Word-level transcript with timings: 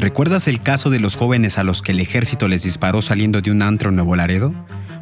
¿Recuerdas 0.00 0.48
el 0.48 0.62
caso 0.62 0.88
de 0.88 0.98
los 0.98 1.16
jóvenes 1.16 1.58
a 1.58 1.62
los 1.62 1.82
que 1.82 1.92
el 1.92 2.00
ejército 2.00 2.48
les 2.48 2.62
disparó 2.62 3.02
saliendo 3.02 3.42
de 3.42 3.50
un 3.50 3.60
antro 3.60 3.90
en 3.90 3.96
Nuevo 3.96 4.16
Laredo? 4.16 4.54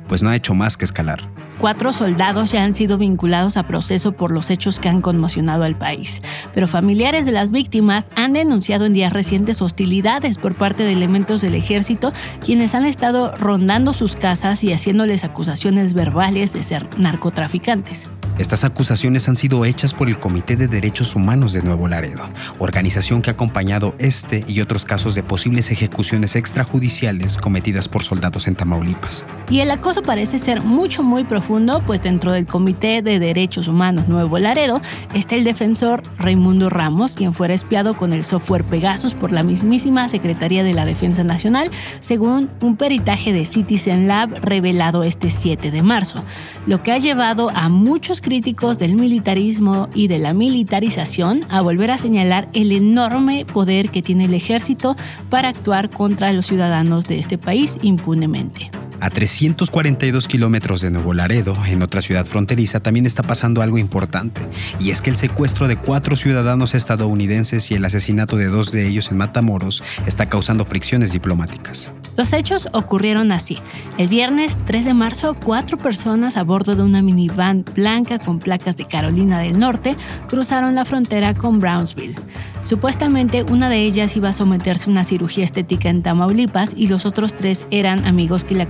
Pues 0.08 0.22
no 0.22 0.30
ha 0.30 0.36
hecho 0.36 0.54
más 0.54 0.76
que 0.76 0.84
escalar. 0.84 1.20
Cuatro 1.58 1.92
soldados 1.92 2.52
ya 2.52 2.62
han 2.62 2.72
sido 2.72 2.98
vinculados 2.98 3.56
a 3.56 3.64
proceso 3.64 4.12
por 4.12 4.30
los 4.30 4.50
hechos 4.50 4.78
que 4.78 4.88
han 4.88 5.00
conmocionado 5.00 5.64
al 5.64 5.74
país, 5.74 6.22
pero 6.54 6.68
familiares 6.68 7.26
de 7.26 7.32
las 7.32 7.50
víctimas 7.50 8.12
han 8.14 8.32
denunciado 8.32 8.86
en 8.86 8.92
días 8.92 9.12
recientes 9.12 9.60
hostilidades 9.60 10.38
por 10.38 10.54
parte 10.54 10.84
de 10.84 10.92
elementos 10.92 11.40
del 11.40 11.56
ejército, 11.56 12.12
quienes 12.44 12.76
han 12.76 12.84
estado 12.84 13.34
rondando 13.36 13.92
sus 13.92 14.14
casas 14.14 14.62
y 14.62 14.72
haciéndoles 14.72 15.24
acusaciones 15.24 15.94
verbales 15.94 16.52
de 16.52 16.62
ser 16.62 16.88
narcotraficantes. 16.96 18.08
Estas 18.38 18.62
acusaciones 18.62 19.28
han 19.28 19.34
sido 19.34 19.64
hechas 19.64 19.92
por 19.92 20.08
el 20.08 20.20
Comité 20.20 20.54
de 20.54 20.68
Derechos 20.68 21.16
Humanos 21.16 21.52
de 21.52 21.60
Nuevo 21.62 21.88
Laredo, 21.88 22.28
organización 22.60 23.20
que 23.20 23.30
ha 23.30 23.32
acompañado 23.32 23.96
este 23.98 24.44
y 24.46 24.60
otros 24.60 24.84
casos 24.84 25.16
de 25.16 25.24
posibles 25.24 25.72
ejecuciones 25.72 26.36
extrajudiciales 26.36 27.36
cometidas 27.36 27.88
por 27.88 28.04
soldados 28.04 28.46
en 28.46 28.54
Tamaulipas. 28.54 29.26
Y 29.50 29.58
el 29.58 29.72
acoso 29.72 29.97
parece 30.02 30.38
ser 30.38 30.62
mucho, 30.62 31.02
muy 31.02 31.24
profundo, 31.24 31.82
pues 31.86 32.02
dentro 32.02 32.32
del 32.32 32.46
Comité 32.46 33.02
de 33.02 33.18
Derechos 33.18 33.68
Humanos 33.68 34.08
Nuevo 34.08 34.38
Laredo 34.38 34.80
está 35.14 35.34
el 35.34 35.44
defensor 35.44 36.02
Raimundo 36.18 36.68
Ramos, 36.68 37.14
quien 37.14 37.32
fuera 37.32 37.54
espiado 37.54 37.96
con 37.96 38.12
el 38.12 38.24
software 38.24 38.64
Pegasus 38.64 39.14
por 39.14 39.32
la 39.32 39.42
mismísima 39.42 40.08
Secretaría 40.08 40.62
de 40.62 40.74
la 40.74 40.84
Defensa 40.84 41.24
Nacional, 41.24 41.70
según 42.00 42.50
un 42.60 42.76
peritaje 42.76 43.32
de 43.32 43.46
Citizen 43.46 44.08
Lab 44.08 44.30
revelado 44.42 45.02
este 45.02 45.30
7 45.30 45.70
de 45.70 45.82
marzo, 45.82 46.22
lo 46.66 46.82
que 46.82 46.92
ha 46.92 46.98
llevado 46.98 47.50
a 47.54 47.68
muchos 47.68 48.20
críticos 48.20 48.78
del 48.78 48.94
militarismo 48.94 49.88
y 49.94 50.08
de 50.08 50.18
la 50.18 50.34
militarización 50.34 51.44
a 51.48 51.60
volver 51.60 51.90
a 51.90 51.98
señalar 51.98 52.48
el 52.52 52.72
enorme 52.72 53.44
poder 53.44 53.90
que 53.90 54.02
tiene 54.02 54.24
el 54.24 54.34
ejército 54.34 54.96
para 55.30 55.48
actuar 55.48 55.90
contra 55.90 56.32
los 56.32 56.46
ciudadanos 56.46 57.06
de 57.08 57.18
este 57.18 57.38
país 57.38 57.78
impunemente. 57.82 58.70
A 59.00 59.10
342 59.10 60.26
kilómetros 60.26 60.80
de 60.80 60.90
Nuevo 60.90 61.14
Laredo, 61.14 61.54
en 61.66 61.82
otra 61.82 62.02
ciudad 62.02 62.26
fronteriza, 62.26 62.80
también 62.80 63.06
está 63.06 63.22
pasando 63.22 63.62
algo 63.62 63.78
importante, 63.78 64.40
y 64.80 64.90
es 64.90 65.02
que 65.02 65.10
el 65.10 65.16
secuestro 65.16 65.68
de 65.68 65.76
cuatro 65.76 66.16
ciudadanos 66.16 66.74
estadounidenses 66.74 67.70
y 67.70 67.74
el 67.74 67.84
asesinato 67.84 68.36
de 68.36 68.46
dos 68.46 68.72
de 68.72 68.88
ellos 68.88 69.12
en 69.12 69.18
Matamoros 69.18 69.84
está 70.06 70.26
causando 70.26 70.64
fricciones 70.64 71.12
diplomáticas. 71.12 71.92
Los 72.16 72.32
hechos 72.32 72.68
ocurrieron 72.72 73.30
así. 73.30 73.58
El 73.96 74.08
viernes 74.08 74.58
3 74.64 74.86
de 74.86 74.94
marzo, 74.94 75.34
cuatro 75.34 75.78
personas 75.78 76.36
a 76.36 76.42
bordo 76.42 76.74
de 76.74 76.82
una 76.82 77.00
minivan 77.00 77.64
blanca 77.76 78.18
con 78.18 78.40
placas 78.40 78.76
de 78.76 78.86
Carolina 78.86 79.38
del 79.38 79.60
Norte 79.60 79.96
cruzaron 80.26 80.74
la 80.74 80.84
frontera 80.84 81.34
con 81.34 81.60
Brownsville. 81.60 82.16
Supuestamente 82.64 83.44
una 83.44 83.70
de 83.70 83.78
ellas 83.78 84.16
iba 84.16 84.30
a 84.30 84.32
someterse 84.32 84.90
a 84.90 84.92
una 84.92 85.04
cirugía 85.04 85.44
estética 85.44 85.88
en 85.88 86.02
Tamaulipas 86.02 86.74
y 86.76 86.88
los 86.88 87.06
otros 87.06 87.34
tres 87.34 87.64
eran 87.70 88.04
amigos 88.04 88.42
que 88.42 88.56
la 88.56 88.68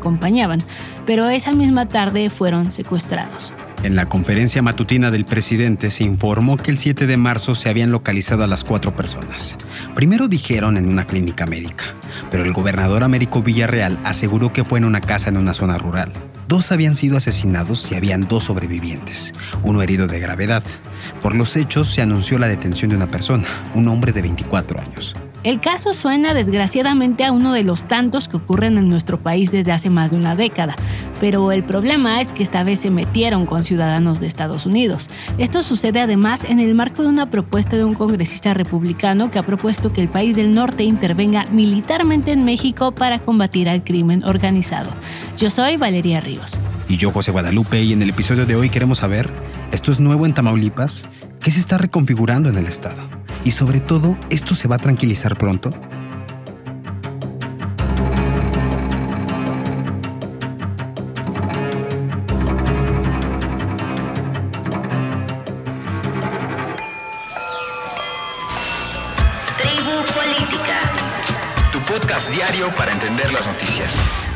pero 1.07 1.29
esa 1.29 1.53
misma 1.53 1.89
tarde 1.89 2.31
fueron 2.31 2.71
secuestrados. 2.71 3.53
En 3.85 3.95
la 3.95 4.09
conferencia 4.09 4.61
matutina 4.61 5.13
del 5.13 5.25
presidente 5.25 5.91
se 5.91 6.03
informó 6.03 6.57
que 6.57 6.73
el 6.73 6.79
7 6.79 7.07
de 7.07 7.17
marzo 7.17 7.55
se 7.55 7.69
habían 7.69 7.93
localizado 7.93 8.43
a 8.43 8.49
las 8.49 8.65
cuatro 8.65 8.95
personas. 8.97 9.57
Primero 9.95 10.27
dijeron 10.27 10.77
en 10.77 10.89
una 10.89 11.07
clínica 11.07 11.47
médica, 11.47 11.85
pero 12.31 12.43
el 12.43 12.53
gobernador 12.53 13.05
Américo 13.05 13.41
Villarreal 13.41 13.97
aseguró 14.03 14.53
que 14.53 14.65
fue 14.65 14.81
en 14.81 14.85
una 14.85 15.01
casa 15.01 15.29
en 15.29 15.37
una 15.37 15.55
zona 15.55 15.79
rural. 15.79 16.13
Dos 16.49 16.73
habían 16.73 16.97
sido 16.97 17.19
asesinados 17.19 17.93
y 17.93 17.95
habían 17.95 18.27
dos 18.27 18.45
sobrevivientes, 18.45 19.33
uno 19.63 19.81
herido 19.81 20.09
de 20.09 20.19
gravedad. 20.19 20.65
Por 21.23 21.37
los 21.37 21.55
hechos 21.57 21.87
se 21.87 22.03
anunció 22.03 22.41
la 22.41 22.49
detención 22.49 22.89
de 22.89 22.97
una 22.97 23.07
persona, 23.07 23.47
un 23.75 23.87
hombre 23.87 24.13
de 24.13 24.23
24 24.23 24.81
años. 24.81 25.15
El 25.45 25.61
caso 25.61 25.93
suena 25.93 26.35
desgraciadamente 26.35 27.25
a 27.25 27.31
uno 27.31 27.53
de 27.53 27.63
los 27.63 27.85
tantos 27.85 28.27
que 28.27 28.37
ocurren 28.37 28.77
en 28.77 28.89
nuestro 28.89 29.21
país 29.21 29.53
desde 29.53 29.71
hace 29.71 29.89
más 29.89 30.11
de 30.11 30.17
una 30.17 30.35
década, 30.35 30.75
pero 31.21 31.53
el 31.53 31.63
problema 31.63 32.21
es 32.21 32.33
que 32.33 32.43
esta 32.43 32.65
vez 32.65 32.81
se 32.81 32.91
metieron 32.91 33.47
con 33.47 33.63
ciudadanos 33.63 34.19
de 34.19 34.27
Estados 34.27 34.67
Unidos. 34.67 35.09
Esto 35.39 35.63
sucede 35.63 36.01
además 36.01 36.43
en 36.43 36.59
el 36.59 36.75
marco 36.75 37.03
de 37.03 37.09
una 37.09 37.31
propuesta 37.31 37.77
de 37.77 37.85
un 37.85 37.95
congresista 37.95 38.53
republicano 38.53 39.31
que 39.31 39.39
ha 39.39 39.45
propuesto 39.45 39.93
que 39.93 40.01
el 40.01 40.09
país 40.09 40.35
del 40.35 40.55
norte 40.55 40.83
intervenga 40.83 41.45
militarmente 41.53 42.33
en 42.33 42.45
México 42.45 42.91
para 42.91 43.21
combatir 43.21 43.69
al 43.69 43.85
crimen 43.85 44.25
organizado. 44.25 44.91
Yo 45.37 45.51
soy 45.51 45.77
Valeria 45.77 46.19
Ríos. 46.19 46.59
Y 46.89 46.97
yo 46.97 47.13
José 47.13 47.31
Guadalupe 47.31 47.81
y 47.81 47.93
en 47.93 48.03
el 48.03 48.11
episodio 48.11 48.45
de 48.45 48.57
hoy 48.57 48.71
queremos 48.71 48.99
saber, 48.99 49.31
¿esto 49.71 49.93
es 49.93 50.01
nuevo 50.01 50.27
en 50.27 50.35
Tamaulipas? 50.35 51.09
¿Qué 51.41 51.53
se 51.53 51.61
está 51.61 51.79
reconfigurando 51.79 52.49
en 52.49 52.57
el 52.57 52.67
estado? 52.67 53.03
Y 53.45 53.51
sobre 53.53 53.81
todo, 53.81 54.17
¿esto 54.31 54.55
se 54.55 54.69
va 54.69 54.77
a 54.77 54.79
tranquilizar 54.79 55.37
pronto? 55.37 55.71
Tribu 69.61 70.03
Política. 70.15 70.93
Tu 71.73 71.79
podcast 71.81 72.31
diario 72.31 72.69
para 72.77 72.93
entender 72.93 73.33
las 73.33 73.47
noticias. 73.47 74.28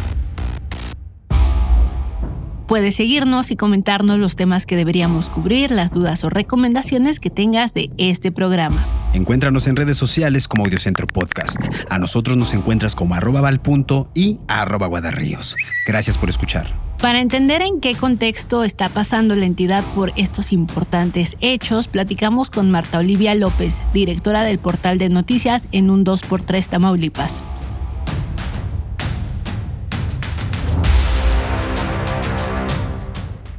Puedes 2.72 2.96
seguirnos 2.96 3.50
y 3.50 3.56
comentarnos 3.56 4.18
los 4.18 4.34
temas 4.34 4.64
que 4.64 4.76
deberíamos 4.76 5.28
cubrir, 5.28 5.70
las 5.70 5.92
dudas 5.92 6.24
o 6.24 6.30
recomendaciones 6.30 7.20
que 7.20 7.28
tengas 7.28 7.74
de 7.74 7.90
este 7.98 8.32
programa. 8.32 8.82
Encuéntranos 9.12 9.66
en 9.66 9.76
redes 9.76 9.98
sociales 9.98 10.48
como 10.48 10.64
Audiocentro 10.64 11.06
Podcast. 11.06 11.66
A 11.90 11.98
nosotros 11.98 12.38
nos 12.38 12.54
encuentras 12.54 12.94
como 12.94 13.14
arroba 13.14 13.42
valpunto 13.42 14.08
y 14.14 14.40
arroba 14.48 14.86
guadarríos. 14.86 15.54
Gracias 15.86 16.16
por 16.16 16.30
escuchar. 16.30 16.72
Para 16.98 17.20
entender 17.20 17.60
en 17.60 17.78
qué 17.78 17.94
contexto 17.94 18.64
está 18.64 18.88
pasando 18.88 19.34
la 19.34 19.44
entidad 19.44 19.84
por 19.94 20.10
estos 20.16 20.50
importantes 20.50 21.36
hechos, 21.42 21.88
platicamos 21.88 22.48
con 22.48 22.70
Marta 22.70 23.00
Olivia 23.00 23.34
López, 23.34 23.82
directora 23.92 24.44
del 24.44 24.58
portal 24.58 24.96
de 24.96 25.10
noticias 25.10 25.68
en 25.72 25.90
un 25.90 26.06
2x3 26.06 26.68
Tamaulipas. 26.68 27.44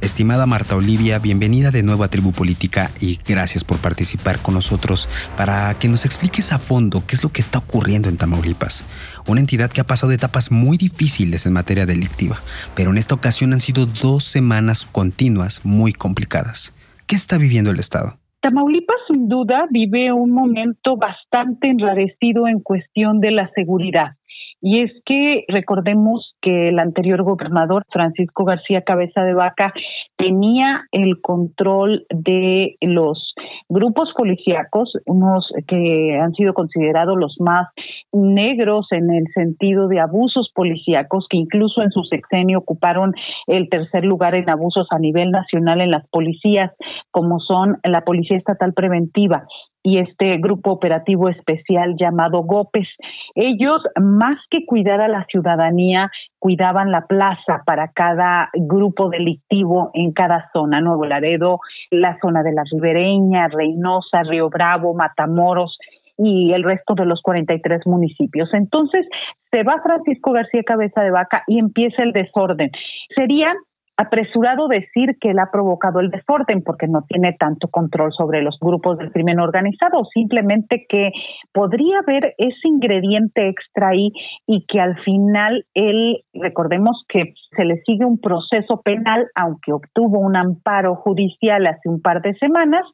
Estimada 0.04 0.44
Marta 0.44 0.76
Olivia, 0.76 1.18
bienvenida 1.18 1.70
de 1.70 1.82
nuevo 1.82 2.04
a 2.04 2.08
Tribu 2.08 2.32
Política 2.32 2.90
y 3.00 3.18
gracias 3.26 3.64
por 3.64 3.78
participar 3.78 4.38
con 4.38 4.52
nosotros 4.52 5.08
para 5.34 5.72
que 5.80 5.88
nos 5.88 6.04
expliques 6.04 6.52
a 6.52 6.58
fondo 6.58 7.02
qué 7.08 7.14
es 7.16 7.24
lo 7.24 7.30
que 7.30 7.40
está 7.40 7.60
ocurriendo 7.60 8.10
en 8.10 8.18
Tamaulipas, 8.18 8.84
una 9.26 9.40
entidad 9.40 9.70
que 9.70 9.80
ha 9.80 9.84
pasado 9.84 10.12
etapas 10.12 10.52
muy 10.52 10.76
difíciles 10.76 11.46
en 11.46 11.54
materia 11.54 11.86
delictiva, 11.86 12.36
pero 12.76 12.90
en 12.90 12.98
esta 12.98 13.14
ocasión 13.14 13.54
han 13.54 13.60
sido 13.60 13.86
dos 13.86 14.24
semanas 14.24 14.84
continuas 14.84 15.64
muy 15.64 15.94
complicadas. 15.94 16.74
¿Qué 17.06 17.16
está 17.16 17.38
viviendo 17.38 17.70
el 17.70 17.80
Estado? 17.80 18.18
Tamaulipas 18.42 18.98
sin 19.08 19.26
duda 19.26 19.66
vive 19.70 20.12
un 20.12 20.32
momento 20.32 20.98
bastante 20.98 21.70
enrarecido 21.70 22.46
en 22.46 22.60
cuestión 22.60 23.20
de 23.20 23.30
la 23.30 23.50
seguridad. 23.54 24.16
Y 24.60 24.80
es 24.80 24.92
que 25.04 25.44
recordemos 25.48 26.34
que 26.40 26.68
el 26.68 26.78
anterior 26.78 27.22
gobernador, 27.22 27.84
Francisco 27.90 28.44
García 28.44 28.82
Cabeza 28.82 29.22
de 29.22 29.34
Vaca, 29.34 29.72
tenía 30.16 30.84
el 30.92 31.20
control 31.20 32.06
de 32.10 32.76
los 32.80 33.34
grupos 33.68 34.12
policíacos, 34.16 34.92
unos 35.06 35.46
que 35.66 36.18
han 36.20 36.32
sido 36.32 36.54
considerados 36.54 37.18
los 37.18 37.36
más 37.40 37.68
negros 38.12 38.86
en 38.90 39.10
el 39.12 39.26
sentido 39.34 39.88
de 39.88 40.00
abusos 40.00 40.50
policíacos, 40.54 41.26
que 41.28 41.36
incluso 41.36 41.82
en 41.82 41.90
su 41.90 42.02
sexenio 42.04 42.58
ocuparon 42.58 43.12
el 43.46 43.68
tercer 43.68 44.04
lugar 44.04 44.34
en 44.34 44.48
abusos 44.48 44.86
a 44.90 44.98
nivel 44.98 45.30
nacional 45.30 45.80
en 45.80 45.90
las 45.90 46.06
policías, 46.08 46.72
como 47.10 47.40
son 47.40 47.78
la 47.84 48.02
Policía 48.02 48.36
Estatal 48.36 48.72
Preventiva 48.72 49.46
y 49.86 49.98
este 49.98 50.38
grupo 50.38 50.72
operativo 50.72 51.28
especial 51.28 51.94
llamado 51.96 52.42
GOPES. 52.42 52.88
Ellos, 53.34 53.82
más 54.00 54.38
que 54.50 54.64
cuidar 54.64 55.02
a 55.02 55.08
la 55.08 55.26
ciudadanía, 55.26 56.10
cuidaban 56.38 56.90
la 56.90 57.06
plaza 57.06 57.62
para 57.66 57.88
cada 57.88 58.48
grupo 58.54 59.10
delictivo 59.10 59.90
en 59.92 60.12
cada 60.12 60.48
zona, 60.54 60.80
Nuevo 60.80 61.04
Laredo, 61.04 61.60
la 61.90 62.18
zona 62.22 62.42
de 62.42 62.54
la 62.54 62.62
Ribereña, 62.72 63.48
Reynosa, 63.48 64.22
Río 64.22 64.48
Bravo, 64.48 64.94
Matamoros 64.94 65.78
y 66.16 66.52
el 66.54 66.62
resto 66.64 66.94
de 66.94 67.04
los 67.04 67.20
43 67.20 67.86
municipios. 67.86 68.54
Entonces, 68.54 69.06
se 69.50 69.64
va 69.64 69.82
Francisco 69.82 70.32
García 70.32 70.62
Cabeza 70.62 71.02
de 71.02 71.10
Vaca 71.10 71.44
y 71.46 71.58
empieza 71.58 72.02
el 72.02 72.12
desorden. 72.12 72.70
Sería 73.14 73.52
apresurado 73.96 74.66
decir 74.68 75.16
que 75.20 75.30
él 75.30 75.38
ha 75.38 75.50
provocado 75.52 76.00
el 76.00 76.10
desorden 76.10 76.62
porque 76.62 76.88
no 76.88 77.02
tiene 77.02 77.34
tanto 77.38 77.68
control 77.68 78.12
sobre 78.12 78.42
los 78.42 78.58
grupos 78.60 78.98
del 78.98 79.12
crimen 79.12 79.38
organizado, 79.38 80.04
simplemente 80.12 80.86
que 80.88 81.10
podría 81.52 82.00
haber 82.00 82.34
ese 82.38 82.68
ingrediente 82.68 83.48
extra 83.48 83.88
ahí 83.88 84.10
y 84.46 84.64
que 84.66 84.80
al 84.80 84.98
final 85.02 85.64
él, 85.74 86.24
recordemos 86.34 87.04
que 87.08 87.34
se 87.56 87.64
le 87.64 87.80
sigue 87.82 88.04
un 88.04 88.18
proceso 88.18 88.80
penal, 88.82 89.28
aunque 89.36 89.72
obtuvo 89.72 90.18
un 90.18 90.36
amparo 90.36 90.96
judicial 90.96 91.66
hace 91.66 91.88
un 91.88 92.00
par 92.00 92.20
de 92.22 92.34
semanas, 92.34 92.84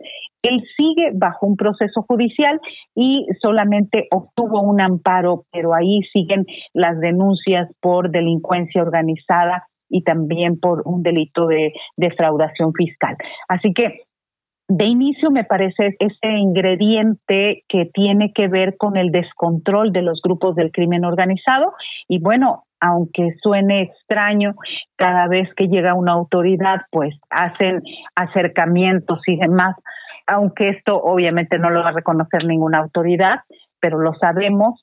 él 0.42 0.62
sigue 0.76 1.10
bajo 1.14 1.46
un 1.46 1.56
proceso 1.56 2.02
judicial 2.02 2.60
y 2.94 3.26
solamente 3.40 4.06
obtuvo 4.10 4.62
un 4.62 4.80
amparo, 4.80 5.44
pero 5.52 5.74
ahí 5.74 6.00
siguen 6.12 6.46
las 6.72 6.98
denuncias 7.00 7.68
por 7.80 8.10
delincuencia 8.10 8.82
organizada 8.82 9.66
y 9.90 10.02
también 10.02 10.58
por 10.58 10.82
un 10.86 11.02
delito 11.02 11.46
de 11.46 11.74
defraudación 11.96 12.72
fiscal. 12.72 13.16
Así 13.48 13.74
que 13.74 14.04
de 14.68 14.84
inicio 14.84 15.32
me 15.32 15.42
parece 15.42 15.96
ese 15.98 16.28
ingrediente 16.28 17.64
que 17.68 17.86
tiene 17.92 18.32
que 18.32 18.46
ver 18.46 18.76
con 18.76 18.96
el 18.96 19.10
descontrol 19.10 19.92
de 19.92 20.02
los 20.02 20.22
grupos 20.22 20.54
del 20.54 20.70
crimen 20.70 21.04
organizado 21.04 21.74
y 22.08 22.20
bueno, 22.20 22.62
aunque 22.80 23.34
suene 23.42 23.82
extraño, 23.82 24.54
cada 24.96 25.26
vez 25.26 25.52
que 25.54 25.66
llega 25.66 25.94
una 25.94 26.12
autoridad, 26.12 26.82
pues 26.92 27.14
hacen 27.30 27.82
acercamientos 28.14 29.18
y 29.26 29.36
demás, 29.36 29.74
aunque 30.28 30.68
esto 30.68 31.02
obviamente 31.02 31.58
no 31.58 31.70
lo 31.70 31.82
va 31.82 31.88
a 31.88 31.94
reconocer 31.94 32.44
ninguna 32.44 32.78
autoridad, 32.78 33.40
pero 33.80 33.98
lo 33.98 34.14
sabemos 34.14 34.82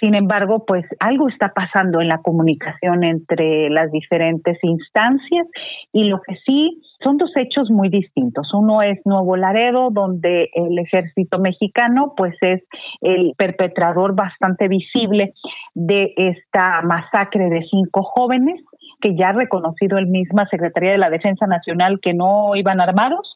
sin 0.00 0.14
embargo, 0.14 0.64
pues 0.66 0.84
algo 1.00 1.28
está 1.28 1.52
pasando 1.54 2.00
en 2.00 2.08
la 2.08 2.18
comunicación 2.18 3.04
entre 3.04 3.70
las 3.70 3.90
diferentes 3.90 4.58
instancias 4.62 5.46
y 5.92 6.04
lo 6.04 6.20
que 6.22 6.36
sí 6.44 6.80
son 7.02 7.18
dos 7.18 7.30
hechos 7.36 7.70
muy 7.70 7.88
distintos. 7.88 8.52
Uno 8.54 8.82
es 8.82 8.98
Nuevo 9.04 9.36
Laredo, 9.36 9.90
donde 9.90 10.50
el 10.54 10.78
ejército 10.78 11.38
mexicano 11.38 12.14
pues 12.16 12.34
es 12.40 12.62
el 13.00 13.34
perpetrador 13.36 14.14
bastante 14.14 14.68
visible 14.68 15.34
de 15.74 16.14
esta 16.16 16.82
masacre 16.82 17.48
de 17.50 17.62
cinco 17.70 18.02
jóvenes 18.02 18.60
que 19.00 19.14
ya 19.16 19.28
ha 19.28 19.32
reconocido 19.32 19.98
el 19.98 20.06
misma 20.06 20.46
Secretaría 20.48 20.92
de 20.92 20.98
la 20.98 21.10
Defensa 21.10 21.46
Nacional 21.46 22.00
que 22.00 22.14
no 22.14 22.56
iban 22.56 22.80
armados 22.80 23.32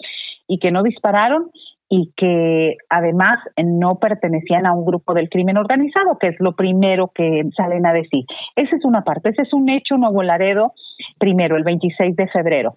y 0.47 0.59
que 0.59 0.71
no 0.71 0.83
dispararon 0.83 1.51
y 1.89 2.13
que 2.17 2.77
además 2.91 3.39
no 3.57 3.99
pertenecían 3.99 4.67
a 4.67 4.75
un 4.75 4.85
grupo 4.85 5.15
del 5.15 5.31
crimen 5.31 5.57
organizado, 5.57 6.19
que 6.19 6.29
es 6.29 6.37
lo 6.39 6.55
primero 6.55 7.11
que 7.15 7.45
salen 7.57 7.87
a 7.87 7.93
decir. 7.93 8.25
Esa 8.57 8.77
es 8.77 8.85
una 8.85 9.05
parte, 9.05 9.31
ese 9.31 9.43
es 9.43 9.53
un 9.53 9.69
hecho 9.71 9.97
Nuevo 9.97 10.23
Laredo, 10.23 10.75
primero, 11.19 11.57
el 11.57 11.65
26 11.65 12.15
de 12.17 12.29
febrero. 12.29 12.75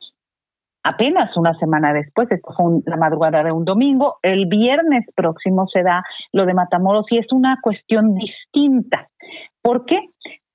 Apenas 0.83 1.35
una 1.37 1.53
semana 1.59 1.93
después, 1.93 2.31
esto 2.31 2.53
fue 2.57 2.81
la 2.85 2.97
madrugada 2.97 3.43
de 3.43 3.51
un 3.51 3.65
domingo, 3.65 4.15
el 4.23 4.47
viernes 4.47 5.05
próximo 5.15 5.67
se 5.67 5.83
da 5.83 6.03
lo 6.31 6.45
de 6.45 6.55
Matamoros 6.55 7.05
y 7.11 7.19
es 7.19 7.31
una 7.31 7.59
cuestión 7.61 8.15
distinta. 8.15 9.07
¿Por 9.61 9.85
qué? 9.85 9.99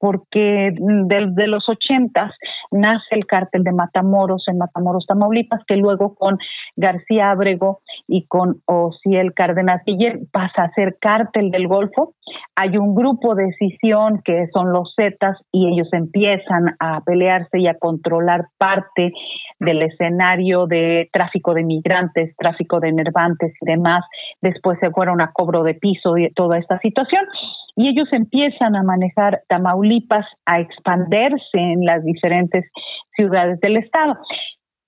Porque 0.06 0.70
desde 0.78 1.48
los 1.48 1.68
ochentas 1.68 2.30
nace 2.70 3.06
el 3.10 3.26
cártel 3.26 3.64
de 3.64 3.72
Matamoros 3.72 4.44
en 4.46 4.58
Matamoros, 4.58 5.04
Tamaulipas, 5.04 5.64
que 5.66 5.74
luego 5.74 6.14
con 6.14 6.38
García 6.76 7.32
Abrego 7.32 7.80
y 8.06 8.24
con 8.28 8.62
Ociel 8.66 9.34
Cárdenas 9.34 9.82
Guiller 9.84 10.20
pasa 10.30 10.62
a 10.62 10.70
ser 10.74 10.96
cártel 11.00 11.50
del 11.50 11.66
Golfo. 11.66 12.14
Hay 12.54 12.76
un 12.76 12.94
grupo 12.94 13.34
de 13.34 13.46
decisión 13.46 14.20
que 14.24 14.46
son 14.52 14.72
los 14.72 14.94
Zetas 14.94 15.38
y 15.50 15.72
ellos 15.72 15.88
empiezan 15.92 16.76
a 16.78 17.00
pelearse 17.00 17.58
y 17.58 17.66
a 17.66 17.74
controlar 17.74 18.44
parte 18.58 19.10
del 19.58 19.82
escenario 19.82 20.66
de 20.66 21.08
tráfico 21.12 21.52
de 21.52 21.64
migrantes, 21.64 22.32
tráfico 22.36 22.78
de 22.78 22.92
nervantes 22.92 23.52
y 23.60 23.66
demás. 23.66 24.04
Después 24.40 24.78
se 24.78 24.90
fueron 24.90 25.20
a 25.20 25.32
cobro 25.32 25.64
de 25.64 25.74
piso 25.74 26.16
y 26.16 26.30
toda 26.32 26.58
esta 26.58 26.78
situación 26.78 27.24
y 27.76 27.88
ellos 27.88 28.08
empiezan 28.12 28.74
a 28.74 28.82
manejar 28.82 29.42
Tamaulipas, 29.48 30.26
a 30.46 30.60
expandirse 30.60 31.58
en 31.58 31.84
las 31.84 32.02
diferentes 32.02 32.64
ciudades 33.14 33.60
del 33.60 33.76
estado. 33.76 34.16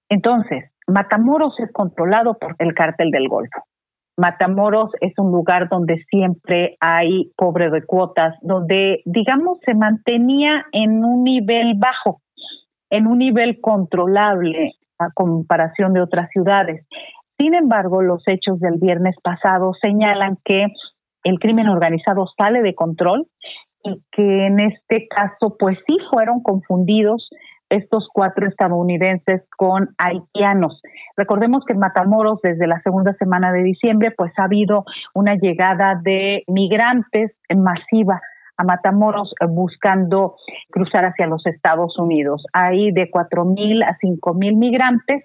Entonces, 0.09 0.65
Matamoros 0.87 1.55
es 1.61 1.71
controlado 1.71 2.39
por 2.39 2.57
el 2.59 2.75
cártel 2.75 3.11
del 3.11 3.29
Golfo. 3.29 3.63
Matamoros 4.17 4.91
es 5.01 5.13
un 5.19 5.31
lugar 5.31 5.69
donde 5.69 6.03
siempre 6.11 6.77
hay 6.81 7.31
cobre 7.37 7.71
de 7.71 7.85
cuotas, 7.85 8.35
donde, 8.41 9.03
digamos, 9.05 9.59
se 9.65 9.75
mantenía 9.75 10.65
en 10.73 11.05
un 11.05 11.25
nivel 11.25 11.75
bajo, 11.77 12.23
en 12.91 13.07
un 13.07 13.19
nivel 13.19 13.61
controlable 13.61 14.73
a 14.99 15.11
comparación 15.13 15.93
de 15.93 16.01
otras 16.01 16.31
ciudades. 16.31 16.85
Sin 17.39 17.55
embargo, 17.55 18.03
los 18.03 18.27
hechos 18.27 18.59
del 18.59 18.79
viernes 18.81 19.15
pasado 19.23 19.73
señalan 19.81 20.39
que 20.43 20.67
el 21.25 21.39
crimen 21.39 21.69
organizado 21.69 22.27
sale 22.37 22.63
de 22.63 22.75
control 22.75 23.27
y 23.85 24.03
que 24.13 24.47
en 24.47 24.61
este 24.61 25.07
caso 25.09 25.57
pues 25.59 25.79
sí 25.87 25.97
fueron 26.11 26.43
confundidos 26.43 27.29
estos 27.71 28.09
cuatro 28.13 28.49
estadounidenses 28.49 29.43
con 29.57 29.91
haitianos. 29.99 30.81
Recordemos 31.17 31.65
que 31.67 31.75
en 31.75 31.81
Matamoros 31.81 32.41
desde 32.43 32.67
la 32.67 32.81
segunda 32.81 33.13
semana 33.15 33.53
de 33.53 33.63
diciembre 33.63 34.11
pues 34.17 34.33
ha 34.39 34.45
habido 34.45 34.85
una 35.15 35.35
llegada 35.35 36.01
de 36.03 36.45
migrantes 36.47 37.33
masiva 37.55 38.21
a 38.57 38.65
Matamoros 38.65 39.33
eh, 39.41 39.47
buscando 39.49 40.37
cruzar 40.71 41.05
hacia 41.05 41.27
los 41.27 41.47
Estados 41.47 41.99
Unidos. 41.99 42.45
Hay 42.53 42.91
de 42.93 43.09
cuatro 43.11 43.45
mil 43.45 43.83
a 43.83 43.97
cinco 44.01 44.35
mil 44.35 44.57
migrantes 44.57 45.25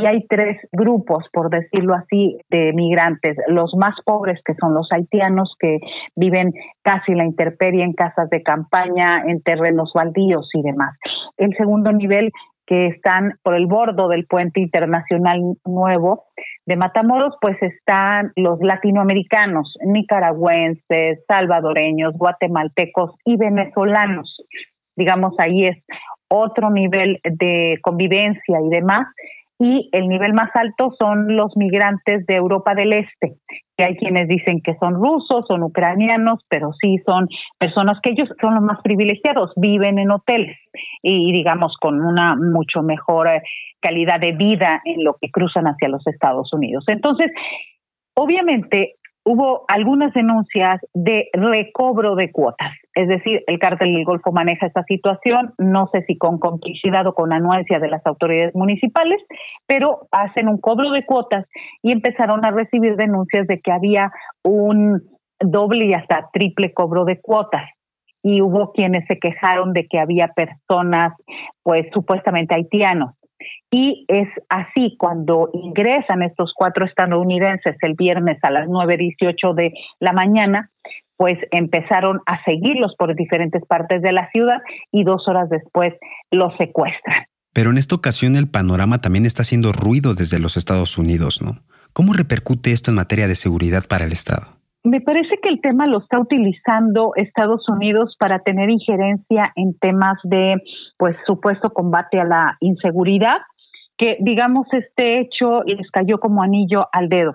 y 0.00 0.06
hay 0.06 0.26
tres 0.28 0.58
grupos, 0.72 1.24
por 1.32 1.50
decirlo 1.50 1.94
así, 1.94 2.38
de 2.48 2.72
migrantes. 2.72 3.36
Los 3.48 3.74
más 3.76 3.94
pobres, 4.04 4.40
que 4.44 4.54
son 4.54 4.74
los 4.74 4.88
haitianos, 4.92 5.54
que 5.58 5.78
viven 6.16 6.52
casi 6.82 7.14
la 7.14 7.24
intemperie 7.24 7.84
en 7.84 7.92
casas 7.92 8.30
de 8.30 8.42
campaña, 8.42 9.22
en 9.26 9.42
terrenos 9.42 9.92
baldíos 9.94 10.48
y 10.54 10.62
demás. 10.62 10.96
El 11.36 11.54
segundo 11.56 11.92
nivel 11.92 12.32
que 12.66 12.86
están 12.86 13.34
por 13.42 13.54
el 13.54 13.66
bordo 13.66 14.08
del 14.08 14.26
puente 14.26 14.60
internacional 14.60 15.40
nuevo 15.64 16.26
de 16.66 16.76
Matamoros, 16.76 17.34
pues 17.40 17.60
están 17.62 18.30
los 18.36 18.60
latinoamericanos, 18.60 19.76
nicaragüenses, 19.84 21.18
salvadoreños, 21.26 22.14
guatemaltecos 22.16 23.16
y 23.24 23.36
venezolanos. 23.36 24.40
Digamos, 24.94 25.34
ahí 25.38 25.66
es 25.66 25.78
otro 26.28 26.70
nivel 26.70 27.18
de 27.24 27.78
convivencia 27.82 28.60
y 28.64 28.68
demás 28.68 29.08
y 29.60 29.90
el 29.92 30.08
nivel 30.08 30.32
más 30.32 30.48
alto 30.54 30.94
son 30.98 31.36
los 31.36 31.54
migrantes 31.54 32.24
de 32.24 32.34
Europa 32.34 32.74
del 32.74 32.94
Este, 32.94 33.36
que 33.76 33.84
hay 33.84 33.94
quienes 33.96 34.26
dicen 34.26 34.62
que 34.62 34.74
son 34.80 34.94
rusos, 34.94 35.44
son 35.46 35.62
ucranianos, 35.62 36.40
pero 36.48 36.72
sí 36.80 36.96
son 37.04 37.28
personas 37.58 37.98
que 38.02 38.10
ellos 38.10 38.28
son 38.40 38.54
los 38.54 38.64
más 38.64 38.80
privilegiados, 38.82 39.52
viven 39.56 39.98
en 39.98 40.10
hoteles 40.12 40.56
y, 41.02 41.30
digamos 41.32 41.76
con 41.78 42.00
una 42.00 42.36
mucho 42.36 42.82
mejor 42.82 43.28
eh, 43.28 43.42
calidad 43.80 44.18
de 44.18 44.32
vida 44.32 44.80
en 44.86 45.04
lo 45.04 45.18
que 45.20 45.30
cruzan 45.30 45.66
hacia 45.66 45.90
los 45.90 46.06
Estados 46.06 46.50
Unidos. 46.54 46.84
Entonces, 46.86 47.30
obviamente 48.14 48.94
hubo 49.24 49.64
algunas 49.68 50.12
denuncias 50.14 50.80
de 50.94 51.28
recobro 51.32 52.14
de 52.14 52.30
cuotas. 52.32 52.72
Es 52.94 53.08
decir, 53.08 53.42
el 53.46 53.58
cártel 53.58 53.94
del 53.94 54.04
Golfo 54.04 54.32
maneja 54.32 54.66
esta 54.66 54.82
situación, 54.84 55.52
no 55.58 55.88
sé 55.92 56.02
si 56.06 56.16
con 56.16 56.38
complicidad 56.38 57.06
o 57.06 57.14
con 57.14 57.32
anuencia 57.32 57.78
de 57.78 57.88
las 57.88 58.04
autoridades 58.06 58.54
municipales, 58.54 59.20
pero 59.66 60.08
hacen 60.10 60.48
un 60.48 60.58
cobro 60.58 60.90
de 60.90 61.04
cuotas 61.04 61.46
y 61.82 61.92
empezaron 61.92 62.44
a 62.44 62.50
recibir 62.50 62.96
denuncias 62.96 63.46
de 63.46 63.60
que 63.60 63.72
había 63.72 64.10
un 64.42 65.02
doble 65.38 65.86
y 65.86 65.94
hasta 65.94 66.28
triple 66.32 66.72
cobro 66.72 67.04
de 67.04 67.20
cuotas. 67.20 67.68
Y 68.22 68.42
hubo 68.42 68.72
quienes 68.72 69.06
se 69.06 69.18
quejaron 69.18 69.72
de 69.72 69.86
que 69.86 69.98
había 69.98 70.28
personas, 70.28 71.14
pues 71.62 71.86
supuestamente 71.92 72.54
haitianos, 72.54 73.14
Y 73.70 74.04
es 74.08 74.28
así 74.48 74.96
cuando 74.98 75.50
ingresan 75.52 76.22
estos 76.22 76.52
cuatro 76.54 76.84
estadounidenses 76.84 77.76
el 77.82 77.94
viernes 77.94 78.38
a 78.42 78.50
las 78.50 78.68
9.18 78.68 79.54
de 79.54 79.72
la 79.98 80.12
mañana, 80.12 80.70
pues 81.16 81.38
empezaron 81.50 82.20
a 82.26 82.42
seguirlos 82.44 82.94
por 82.98 83.14
diferentes 83.14 83.62
partes 83.66 84.02
de 84.02 84.12
la 84.12 84.30
ciudad 84.30 84.58
y 84.90 85.04
dos 85.04 85.28
horas 85.28 85.50
después 85.50 85.94
los 86.30 86.56
secuestran. 86.56 87.26
Pero 87.52 87.70
en 87.70 87.78
esta 87.78 87.94
ocasión 87.94 88.36
el 88.36 88.48
panorama 88.48 88.98
también 88.98 89.26
está 89.26 89.42
haciendo 89.42 89.72
ruido 89.72 90.14
desde 90.14 90.38
los 90.38 90.56
Estados 90.56 90.96
Unidos, 90.98 91.42
¿no? 91.42 91.58
¿Cómo 91.92 92.12
repercute 92.12 92.72
esto 92.72 92.90
en 92.90 92.96
materia 92.96 93.26
de 93.26 93.34
seguridad 93.34 93.84
para 93.88 94.04
el 94.04 94.12
Estado? 94.12 94.59
Me 94.82 95.02
parece 95.02 95.36
que 95.42 95.50
el 95.50 95.60
tema 95.60 95.86
lo 95.86 95.98
está 95.98 96.18
utilizando 96.18 97.12
Estados 97.14 97.68
Unidos 97.68 98.16
para 98.18 98.38
tener 98.38 98.70
injerencia 98.70 99.52
en 99.54 99.78
temas 99.78 100.18
de, 100.24 100.56
pues, 100.96 101.16
supuesto 101.26 101.70
combate 101.70 102.18
a 102.18 102.24
la 102.24 102.56
inseguridad, 102.60 103.38
que 103.98 104.16
digamos 104.20 104.66
este 104.72 105.20
hecho 105.20 105.62
les 105.64 105.90
cayó 105.90 106.18
como 106.18 106.42
anillo 106.42 106.86
al 106.92 107.10
dedo. 107.10 107.34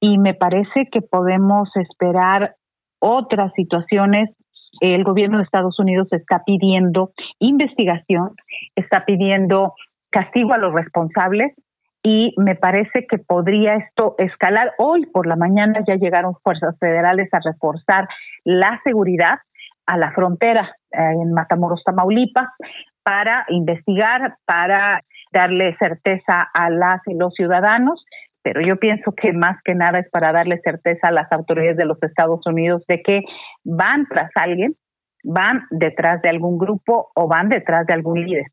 Y 0.00 0.16
me 0.16 0.32
parece 0.32 0.88
que 0.90 1.02
podemos 1.02 1.68
esperar 1.76 2.54
otras 2.98 3.52
situaciones, 3.54 4.30
el 4.80 5.04
gobierno 5.04 5.36
de 5.36 5.44
Estados 5.44 5.78
Unidos 5.78 6.08
está 6.12 6.42
pidiendo 6.46 7.10
investigación, 7.40 8.30
está 8.74 9.04
pidiendo 9.04 9.74
castigo 10.10 10.54
a 10.54 10.58
los 10.58 10.72
responsables 10.72 11.52
y 12.02 12.34
me 12.38 12.54
parece 12.54 13.06
que 13.06 13.18
podría 13.18 13.76
esto 13.76 14.14
escalar. 14.18 14.72
Hoy 14.78 15.06
por 15.06 15.26
la 15.26 15.36
mañana 15.36 15.80
ya 15.86 15.96
llegaron 15.96 16.34
fuerzas 16.42 16.78
federales 16.78 17.28
a 17.32 17.40
reforzar 17.40 18.08
la 18.44 18.80
seguridad 18.84 19.38
a 19.86 19.96
la 19.96 20.12
frontera 20.12 20.76
eh, 20.92 20.98
en 20.98 21.32
Matamoros, 21.32 21.82
Tamaulipas, 21.84 22.48
para 23.02 23.44
investigar, 23.48 24.36
para 24.44 25.00
darle 25.32 25.76
certeza 25.78 26.48
a 26.54 26.70
las 26.70 27.00
y 27.06 27.14
los 27.14 27.34
ciudadanos 27.34 28.04
pero 28.42 28.60
yo 28.62 28.76
pienso 28.76 29.12
que 29.12 29.32
más 29.32 29.58
que 29.64 29.74
nada 29.74 29.98
es 29.98 30.10
para 30.10 30.32
darle 30.32 30.60
certeza 30.62 31.08
a 31.08 31.12
las 31.12 31.30
autoridades 31.30 31.76
de 31.76 31.84
los 31.84 32.02
Estados 32.02 32.40
Unidos 32.46 32.82
de 32.88 33.02
que 33.02 33.22
van 33.64 34.06
tras 34.08 34.30
alguien, 34.34 34.76
van 35.24 35.64
detrás 35.70 36.22
de 36.22 36.30
algún 36.30 36.58
grupo 36.58 37.10
o 37.14 37.28
van 37.28 37.48
detrás 37.48 37.86
de 37.86 37.92
algún 37.92 38.24
líder. 38.24 38.46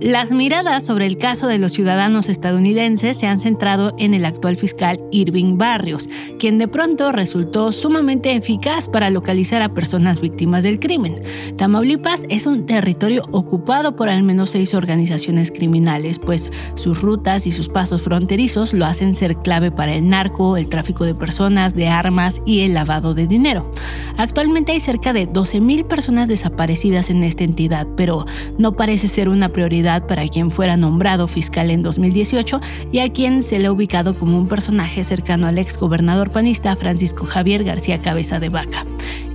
Las 0.00 0.30
miradas 0.30 0.84
sobre 0.84 1.06
el 1.06 1.16
caso 1.16 1.46
de 1.46 1.58
los 1.58 1.72
ciudadanos 1.72 2.28
estadounidenses 2.28 3.18
se 3.18 3.26
han 3.26 3.38
centrado 3.38 3.94
en 3.98 4.12
el 4.12 4.26
actual 4.26 4.58
fiscal 4.58 5.02
Irving 5.10 5.56
Barrios, 5.56 6.10
quien 6.38 6.58
de 6.58 6.68
pronto 6.68 7.12
resultó 7.12 7.72
sumamente 7.72 8.36
eficaz 8.36 8.90
para 8.90 9.08
localizar 9.08 9.62
a 9.62 9.72
personas 9.72 10.20
víctimas 10.20 10.64
del 10.64 10.80
crimen. 10.80 11.22
Tamaulipas 11.56 12.26
es 12.28 12.44
un 12.44 12.66
territorio 12.66 13.24
ocupado 13.32 13.96
por 13.96 14.10
al 14.10 14.22
menos 14.22 14.50
seis 14.50 14.74
organizaciones 14.74 15.50
criminales, 15.50 16.18
pues 16.18 16.50
sus 16.74 17.00
rutas 17.00 17.46
y 17.46 17.50
sus 17.50 17.70
pasos 17.70 18.02
fronterizos 18.02 18.74
lo 18.74 18.84
hacen 18.84 19.14
ser 19.14 19.38
clave 19.38 19.70
para 19.70 19.94
el 19.94 20.10
narco, 20.10 20.58
el 20.58 20.68
tráfico 20.68 21.06
de 21.06 21.14
personas, 21.14 21.74
de 21.74 21.88
armas 21.88 22.42
y 22.44 22.60
el 22.60 22.74
lavado 22.74 23.14
de 23.14 23.26
dinero. 23.26 23.72
Actualmente 24.18 24.72
hay 24.72 24.80
cerca 24.80 25.14
de 25.14 25.26
12.000 25.26 25.86
personas 25.86 26.28
desaparecidas 26.28 27.08
en 27.08 27.22
esta 27.22 27.44
entidad, 27.44 27.86
pero 27.96 28.26
no 28.58 28.76
parece 28.76 29.08
ser 29.08 29.30
una 29.30 29.48
prioridad 29.48 29.85
para 29.86 30.26
quien 30.26 30.50
fuera 30.50 30.76
nombrado 30.76 31.28
fiscal 31.28 31.70
en 31.70 31.84
2018 31.84 32.60
y 32.90 32.98
a 32.98 33.12
quien 33.12 33.42
se 33.42 33.58
le 33.60 33.66
ha 33.66 33.72
ubicado 33.72 34.16
como 34.16 34.36
un 34.36 34.48
personaje 34.48 35.04
cercano 35.04 35.46
al 35.46 35.58
ex 35.58 35.78
gobernador 35.78 36.32
panista 36.32 36.74
Francisco 36.74 37.24
Javier 37.24 37.62
García 37.62 38.00
Cabeza 38.00 38.40
de 38.40 38.48
Vaca. 38.48 38.84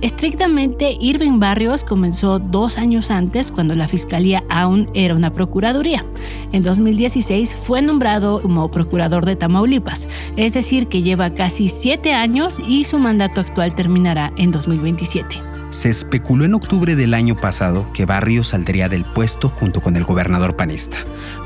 Estrictamente, 0.02 0.96
Irving 1.00 1.38
Barrios 1.38 1.84
comenzó 1.84 2.38
dos 2.38 2.76
años 2.76 3.10
antes 3.10 3.50
cuando 3.50 3.74
la 3.74 3.88
fiscalía 3.88 4.44
aún 4.50 4.90
era 4.92 5.14
una 5.14 5.32
procuraduría. 5.32 6.04
En 6.52 6.62
2016 6.62 7.56
fue 7.56 7.80
nombrado 7.80 8.42
como 8.42 8.70
procurador 8.70 9.24
de 9.24 9.36
Tamaulipas, 9.36 10.06
es 10.36 10.52
decir, 10.52 10.88
que 10.88 11.02
lleva 11.02 11.32
casi 11.32 11.68
siete 11.68 12.12
años 12.12 12.60
y 12.68 12.84
su 12.84 12.98
mandato 12.98 13.40
actual 13.40 13.74
terminará 13.74 14.32
en 14.36 14.50
2027. 14.50 15.51
Se 15.72 15.88
especuló 15.88 16.44
en 16.44 16.52
octubre 16.52 16.96
del 16.96 17.14
año 17.14 17.34
pasado 17.34 17.90
que 17.94 18.04
Barrios 18.04 18.48
saldría 18.48 18.90
del 18.90 19.06
puesto 19.06 19.48
junto 19.48 19.80
con 19.80 19.96
el 19.96 20.04
gobernador 20.04 20.54
panista, 20.54 20.98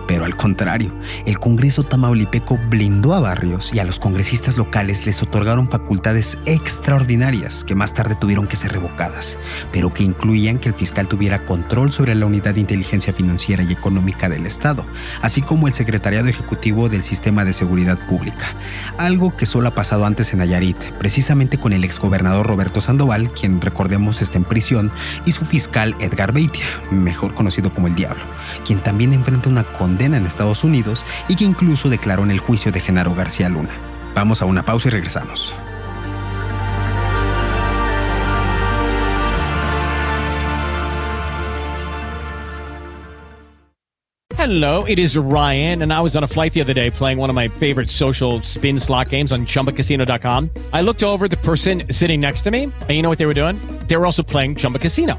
pero 0.06 0.24
al 0.24 0.36
contrario, 0.36 0.94
el 1.24 1.38
Congreso 1.38 1.82
tamaulipeco 1.82 2.58
blindó 2.68 3.14
a 3.14 3.20
Barrios 3.20 3.72
y 3.74 3.80
a 3.80 3.84
los 3.84 3.98
congresistas 3.98 4.56
locales 4.56 5.06
les 5.06 5.22
otorgaron 5.22 5.68
facultades 5.68 6.38
extraordinarias 6.46 7.64
que 7.64 7.74
más 7.74 7.94
tarde 7.94 8.14
tuvieron 8.14 8.46
que 8.46 8.56
ser 8.56 8.72
revocadas, 8.72 9.38
pero 9.72 9.90
que 9.90 10.04
incluían 10.04 10.58
que 10.58 10.68
el 10.68 10.74
fiscal 10.74 11.08
tuviera 11.08 11.44
control 11.44 11.92
sobre 11.92 12.14
la 12.14 12.26
unidad 12.26 12.54
de 12.54 12.60
inteligencia 12.60 13.12
financiera 13.12 13.62
y 13.62 13.72
económica 13.72 14.28
del 14.28 14.46
Estado, 14.46 14.86
así 15.22 15.42
como 15.42 15.66
el 15.66 15.72
secretariado 15.72 16.28
ejecutivo 16.28 16.88
del 16.88 17.02
sistema 17.02 17.44
de 17.44 17.52
seguridad 17.52 17.98
pública, 18.06 18.54
algo 18.98 19.36
que 19.36 19.46
solo 19.46 19.68
ha 19.68 19.74
pasado 19.74 20.06
antes 20.06 20.32
en 20.32 20.38
Nayarit, 20.38 20.78
precisamente 20.98 21.58
con 21.58 21.72
el 21.72 21.84
exgobernador 21.84 22.46
Roberto 22.46 22.80
Sandoval, 22.80 23.32
quien 23.32 23.60
recordemos 23.60 24.22
está 24.22 24.38
en 24.38 24.44
prisión, 24.44 24.92
y 25.24 25.32
su 25.32 25.44
fiscal 25.44 25.96
Edgar 25.98 26.32
Beitia, 26.32 26.66
mejor 26.90 27.34
conocido 27.34 27.74
como 27.74 27.88
el 27.88 27.94
Diablo, 27.94 28.24
quien 28.64 28.80
también 28.80 29.12
enfrenta 29.12 29.48
una 29.48 29.64
condena 29.64 29.95
en 30.04 30.26
Estados 30.26 30.64
Unidos 30.64 31.04
y 31.28 31.36
que 31.36 31.44
incluso 31.44 31.88
declaró 31.88 32.22
en 32.22 32.30
el 32.30 32.38
juicio 32.38 32.70
de 32.70 32.80
Genaro 32.80 33.14
García 33.14 33.48
Luna. 33.48 33.70
Vamos 34.14 34.42
a 34.42 34.44
una 34.44 34.64
pausa 34.64 34.88
y 34.88 34.92
regresamos. 34.92 35.54
Hello, 44.46 44.84
it 44.84 45.00
is 45.00 45.16
Ryan, 45.16 45.82
and 45.82 45.92
I 45.92 46.00
was 46.00 46.16
on 46.16 46.22
a 46.22 46.28
flight 46.28 46.52
the 46.52 46.60
other 46.60 46.72
day 46.72 46.88
playing 46.88 47.18
one 47.18 47.30
of 47.30 47.34
my 47.34 47.48
favorite 47.48 47.90
social 47.90 48.42
spin 48.42 48.78
slot 48.78 49.08
games 49.08 49.32
on 49.32 49.44
chumbacasino.com. 49.44 50.50
I 50.72 50.82
looked 50.82 51.02
over 51.02 51.26
the 51.26 51.36
person 51.38 51.82
sitting 51.90 52.20
next 52.20 52.42
to 52.42 52.52
me, 52.52 52.70
and 52.70 52.90
you 52.90 53.02
know 53.02 53.08
what 53.08 53.18
they 53.18 53.26
were 53.26 53.34
doing? 53.34 53.56
They 53.88 53.96
were 53.96 54.06
also 54.06 54.22
playing 54.22 54.54
Chumba 54.54 54.78
Casino. 54.78 55.18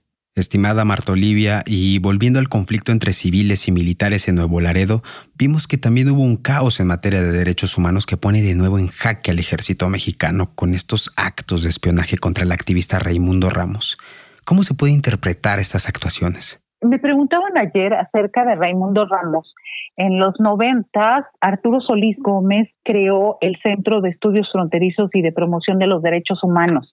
Estimada 0.33 0.85
Marta 0.85 1.11
Olivia, 1.11 1.61
y 1.65 1.99
volviendo 1.99 2.39
al 2.39 2.47
conflicto 2.47 2.93
entre 2.93 3.11
civiles 3.11 3.67
y 3.67 3.73
militares 3.73 4.29
en 4.29 4.35
Nuevo 4.35 4.61
Laredo, 4.61 5.03
vimos 5.37 5.67
que 5.67 5.77
también 5.77 6.09
hubo 6.09 6.23
un 6.23 6.37
caos 6.37 6.79
en 6.79 6.87
materia 6.87 7.21
de 7.21 7.33
derechos 7.33 7.77
humanos 7.77 8.05
que 8.05 8.15
pone 8.15 8.41
de 8.41 8.55
nuevo 8.55 8.79
en 8.79 8.87
jaque 8.87 9.31
al 9.31 9.39
ejército 9.39 9.89
mexicano 9.89 10.55
con 10.55 10.73
estos 10.73 11.11
actos 11.17 11.63
de 11.63 11.69
espionaje 11.69 12.17
contra 12.17 12.45
el 12.45 12.53
activista 12.53 12.97
Raimundo 12.97 13.49
Ramos. 13.49 13.97
¿Cómo 14.45 14.63
se 14.63 14.73
puede 14.73 14.93
interpretar 14.93 15.59
estas 15.59 15.89
actuaciones? 15.89 16.61
Me 16.79 16.97
preguntaban 16.97 17.57
ayer 17.57 17.93
acerca 17.93 18.45
de 18.45 18.55
Raimundo 18.55 19.05
Ramos. 19.05 19.53
En 19.97 20.19
los 20.19 20.39
noventas, 20.39 21.25
Arturo 21.41 21.81
Solís 21.81 22.17
Gómez 22.19 22.69
creó 22.83 23.37
el 23.41 23.57
Centro 23.61 24.01
de 24.01 24.09
Estudios 24.09 24.49
Fronterizos 24.51 25.09
y 25.13 25.21
de 25.21 25.31
Promoción 25.31 25.79
de 25.79 25.87
los 25.87 26.01
Derechos 26.01 26.43
Humanos. 26.43 26.89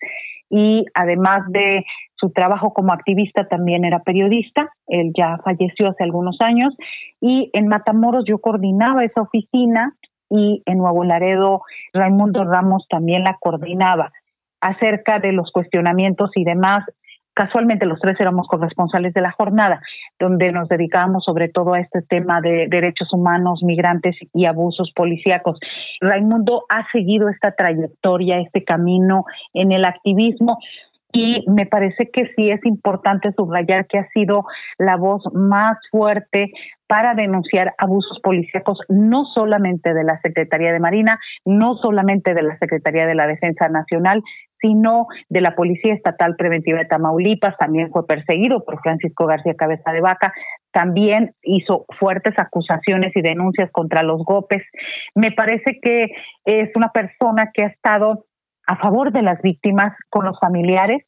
Y 0.50 0.84
además 0.94 1.42
de 1.48 1.84
su 2.16 2.30
trabajo 2.30 2.72
como 2.72 2.92
activista 2.92 3.46
también 3.46 3.84
era 3.84 4.02
periodista, 4.02 4.70
él 4.86 5.12
ya 5.16 5.38
falleció 5.44 5.88
hace 5.88 6.04
algunos 6.04 6.40
años 6.40 6.74
y 7.20 7.50
en 7.52 7.68
Matamoros 7.68 8.24
yo 8.26 8.38
coordinaba 8.38 9.04
esa 9.04 9.22
oficina 9.22 9.94
y 10.30 10.62
en 10.66 10.78
Nuevo 10.78 11.04
Laredo 11.04 11.62
Raimundo 11.92 12.44
Ramos 12.44 12.86
también 12.88 13.22
la 13.22 13.36
coordinaba 13.40 14.12
acerca 14.60 15.20
de 15.20 15.32
los 15.32 15.52
cuestionamientos 15.52 16.30
y 16.34 16.44
demás. 16.44 16.84
Casualmente 17.38 17.86
los 17.86 18.00
tres 18.00 18.18
éramos 18.18 18.48
corresponsales 18.48 19.14
de 19.14 19.20
la 19.20 19.30
jornada, 19.30 19.80
donde 20.18 20.50
nos 20.50 20.68
dedicábamos 20.68 21.22
sobre 21.24 21.48
todo 21.48 21.74
a 21.74 21.78
este 21.78 22.02
tema 22.02 22.40
de 22.40 22.66
derechos 22.68 23.12
humanos, 23.12 23.62
migrantes 23.62 24.16
y 24.34 24.46
abusos 24.46 24.90
policíacos. 24.92 25.56
Raimundo 26.00 26.64
ha 26.68 26.90
seguido 26.90 27.28
esta 27.28 27.52
trayectoria, 27.52 28.40
este 28.40 28.64
camino 28.64 29.24
en 29.54 29.70
el 29.70 29.84
activismo, 29.84 30.58
y 31.18 31.44
me 31.48 31.66
parece 31.66 32.10
que 32.12 32.32
sí 32.36 32.48
es 32.48 32.64
importante 32.64 33.32
subrayar 33.32 33.88
que 33.88 33.98
ha 33.98 34.06
sido 34.10 34.44
la 34.78 34.96
voz 34.96 35.24
más 35.32 35.76
fuerte 35.90 36.52
para 36.86 37.14
denunciar 37.14 37.74
abusos 37.76 38.20
policíacos, 38.22 38.78
no 38.88 39.24
solamente 39.34 39.94
de 39.94 40.04
la 40.04 40.20
Secretaría 40.20 40.72
de 40.72 40.78
Marina, 40.78 41.18
no 41.44 41.74
solamente 41.74 42.34
de 42.34 42.42
la 42.42 42.56
Secretaría 42.58 43.04
de 43.04 43.16
la 43.16 43.26
Defensa 43.26 43.68
Nacional, 43.68 44.22
sino 44.60 45.08
de 45.28 45.40
la 45.40 45.56
Policía 45.56 45.92
Estatal 45.92 46.36
Preventiva 46.36 46.78
de 46.78 46.84
Tamaulipas, 46.84 47.56
también 47.58 47.90
fue 47.90 48.06
perseguido 48.06 48.64
por 48.64 48.80
Francisco 48.80 49.26
García 49.26 49.54
Cabeza 49.54 49.90
de 49.90 50.00
Vaca, 50.00 50.32
también 50.72 51.32
hizo 51.42 51.84
fuertes 51.98 52.38
acusaciones 52.38 53.10
y 53.16 53.22
denuncias 53.22 53.72
contra 53.72 54.04
los 54.04 54.22
GOPES. 54.24 54.62
Me 55.16 55.32
parece 55.32 55.80
que 55.82 56.12
es 56.44 56.70
una 56.76 56.90
persona 56.90 57.50
que 57.52 57.64
ha 57.64 57.68
estado 57.68 58.24
a 58.68 58.76
favor 58.76 59.12
de 59.12 59.22
las 59.22 59.40
víctimas 59.42 59.96
con 60.10 60.26
los 60.26 60.38
familiares 60.38 61.02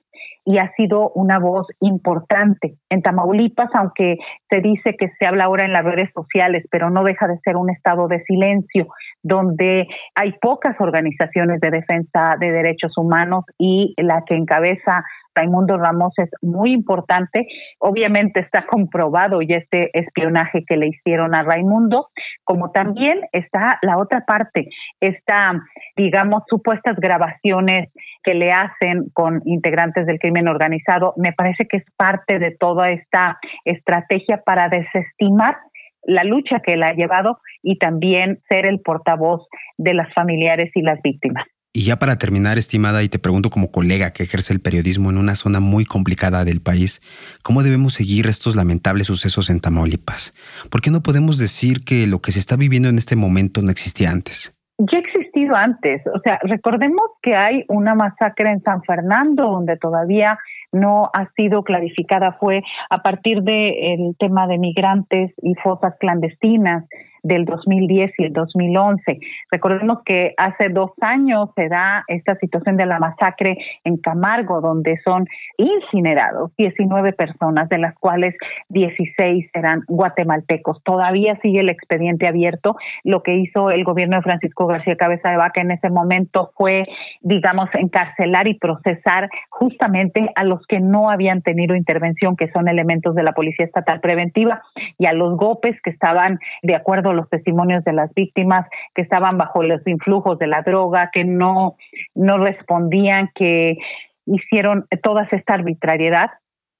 y 0.44 0.58
ha 0.58 0.72
sido 0.76 1.10
una 1.10 1.38
voz 1.38 1.66
importante. 1.80 2.76
En 2.88 3.02
Tamaulipas, 3.02 3.70
aunque 3.74 4.18
se 4.48 4.60
dice 4.60 4.96
que 4.98 5.10
se 5.18 5.26
habla 5.26 5.44
ahora 5.44 5.64
en 5.64 5.72
las 5.72 5.84
redes 5.84 6.10
sociales, 6.14 6.64
pero 6.70 6.90
no 6.90 7.04
deja 7.04 7.26
de 7.28 7.38
ser 7.38 7.56
un 7.56 7.70
estado 7.70 8.08
de 8.08 8.22
silencio, 8.24 8.88
donde 9.22 9.86
hay 10.14 10.32
pocas 10.40 10.76
organizaciones 10.80 11.60
de 11.60 11.70
defensa 11.70 12.36
de 12.40 12.50
derechos 12.50 12.96
humanos 12.96 13.44
y 13.58 13.94
la 13.98 14.24
que 14.26 14.34
encabeza 14.34 15.04
Raimundo 15.34 15.76
Ramos 15.78 16.12
es 16.18 16.30
muy 16.42 16.72
importante. 16.72 17.46
Obviamente 17.78 18.40
está 18.40 18.66
comprobado 18.66 19.42
y 19.42 19.52
este 19.52 19.90
espionaje 19.98 20.64
que 20.66 20.76
le 20.76 20.88
hicieron 20.88 21.34
a 21.34 21.42
Raimundo, 21.42 22.08
como 22.44 22.70
también 22.70 23.20
está 23.32 23.78
la 23.82 23.98
otra 23.98 24.24
parte, 24.26 24.68
está, 25.00 25.52
digamos, 25.96 26.42
supuestas 26.48 26.96
grabaciones 26.96 27.90
que 28.22 28.34
le 28.34 28.52
hacen 28.52 29.10
con 29.12 29.40
integrantes 29.44 30.06
del 30.06 30.18
crimen 30.18 30.48
organizado. 30.48 31.14
Me 31.16 31.32
parece 31.32 31.66
que 31.66 31.78
es 31.78 31.84
parte 31.96 32.38
de 32.38 32.50
toda 32.50 32.90
esta 32.90 33.38
estrategia 33.64 34.42
para 34.44 34.68
desestimar 34.68 35.56
la 36.02 36.24
lucha 36.24 36.60
que 36.60 36.74
él 36.74 36.82
ha 36.82 36.92
llevado 36.92 37.38
y 37.62 37.78
también 37.78 38.40
ser 38.48 38.66
el 38.66 38.80
portavoz 38.80 39.46
de 39.76 39.94
las 39.94 40.12
familiares 40.14 40.70
y 40.74 40.82
las 40.82 41.00
víctimas. 41.02 41.44
Y 41.72 41.84
ya 41.84 42.00
para 42.00 42.18
terminar, 42.18 42.58
estimada, 42.58 43.04
y 43.04 43.08
te 43.08 43.20
pregunto 43.20 43.48
como 43.48 43.70
colega 43.70 44.12
que 44.12 44.24
ejerce 44.24 44.52
el 44.52 44.60
periodismo 44.60 45.10
en 45.10 45.18
una 45.18 45.36
zona 45.36 45.60
muy 45.60 45.84
complicada 45.84 46.44
del 46.44 46.60
país, 46.60 47.00
¿cómo 47.44 47.62
debemos 47.62 47.94
seguir 47.94 48.26
estos 48.26 48.56
lamentables 48.56 49.06
sucesos 49.06 49.50
en 49.50 49.60
Tamaulipas? 49.60 50.34
¿Por 50.68 50.80
qué 50.80 50.90
no 50.90 51.00
podemos 51.00 51.38
decir 51.38 51.84
que 51.84 52.08
lo 52.08 52.18
que 52.18 52.32
se 52.32 52.40
está 52.40 52.56
viviendo 52.56 52.88
en 52.88 52.98
este 52.98 53.14
momento 53.14 53.62
no 53.62 53.70
existía 53.70 54.10
antes? 54.10 54.52
Ya 54.78 54.98
existido 54.98 55.54
antes, 55.54 56.02
o 56.12 56.18
sea, 56.24 56.40
recordemos 56.42 57.04
que 57.22 57.36
hay 57.36 57.64
una 57.68 57.94
masacre 57.94 58.50
en 58.50 58.62
San 58.62 58.82
Fernando 58.82 59.44
donde 59.44 59.76
todavía 59.76 60.38
no 60.72 61.10
ha 61.12 61.30
sido 61.36 61.62
clarificada, 61.62 62.32
fue 62.40 62.62
a 62.88 63.02
partir 63.02 63.42
del 63.42 64.16
tema 64.18 64.48
de 64.48 64.58
migrantes 64.58 65.32
y 65.42 65.54
fosas 65.62 65.94
clandestinas 66.00 66.84
del 67.22 67.44
2010 67.44 68.12
y 68.18 68.24
el 68.24 68.32
2011. 68.32 69.20
Recordemos 69.50 70.02
que 70.04 70.34
hace 70.36 70.68
dos 70.68 70.90
años 71.00 71.50
se 71.54 71.68
da 71.68 72.04
esta 72.08 72.36
situación 72.36 72.76
de 72.76 72.86
la 72.86 72.98
masacre 72.98 73.58
en 73.84 73.96
Camargo, 73.96 74.60
donde 74.60 74.98
son 75.04 75.26
incinerados 75.56 76.54
19 76.56 77.12
personas, 77.12 77.68
de 77.68 77.78
las 77.78 77.94
cuales 77.96 78.34
16 78.68 79.50
eran 79.54 79.82
guatemaltecos. 79.88 80.82
Todavía 80.84 81.38
sigue 81.42 81.60
el 81.60 81.68
expediente 81.68 82.26
abierto. 82.26 82.76
Lo 83.04 83.22
que 83.22 83.36
hizo 83.36 83.70
el 83.70 83.84
gobierno 83.84 84.16
de 84.16 84.22
Francisco 84.22 84.66
García 84.66 84.96
Cabeza 84.96 85.30
de 85.30 85.36
Vaca 85.36 85.60
en 85.60 85.70
ese 85.70 85.90
momento 85.90 86.52
fue, 86.56 86.86
digamos, 87.20 87.68
encarcelar 87.74 88.48
y 88.48 88.54
procesar 88.54 89.28
justamente 89.48 90.30
a 90.34 90.44
los 90.44 90.66
que 90.66 90.80
no 90.80 91.10
habían 91.10 91.42
tenido 91.42 91.74
intervención, 91.74 92.36
que 92.36 92.50
son 92.50 92.68
elementos 92.68 93.14
de 93.14 93.22
la 93.22 93.32
Policía 93.32 93.66
Estatal 93.66 94.00
Preventiva, 94.00 94.62
y 94.98 95.06
a 95.06 95.12
los 95.12 95.36
GOPES 95.36 95.80
que 95.82 95.90
estaban 95.90 96.38
de 96.62 96.74
acuerdo 96.74 97.09
los 97.12 97.28
testimonios 97.28 97.84
de 97.84 97.92
las 97.92 98.12
víctimas 98.14 98.66
que 98.94 99.02
estaban 99.02 99.38
bajo 99.38 99.62
los 99.62 99.86
influjos 99.86 100.38
de 100.38 100.46
la 100.46 100.62
droga, 100.62 101.10
que 101.12 101.24
no, 101.24 101.76
no 102.14 102.38
respondían, 102.38 103.30
que 103.34 103.78
hicieron 104.26 104.86
toda 105.02 105.28
esta 105.30 105.54
arbitrariedad, 105.54 106.30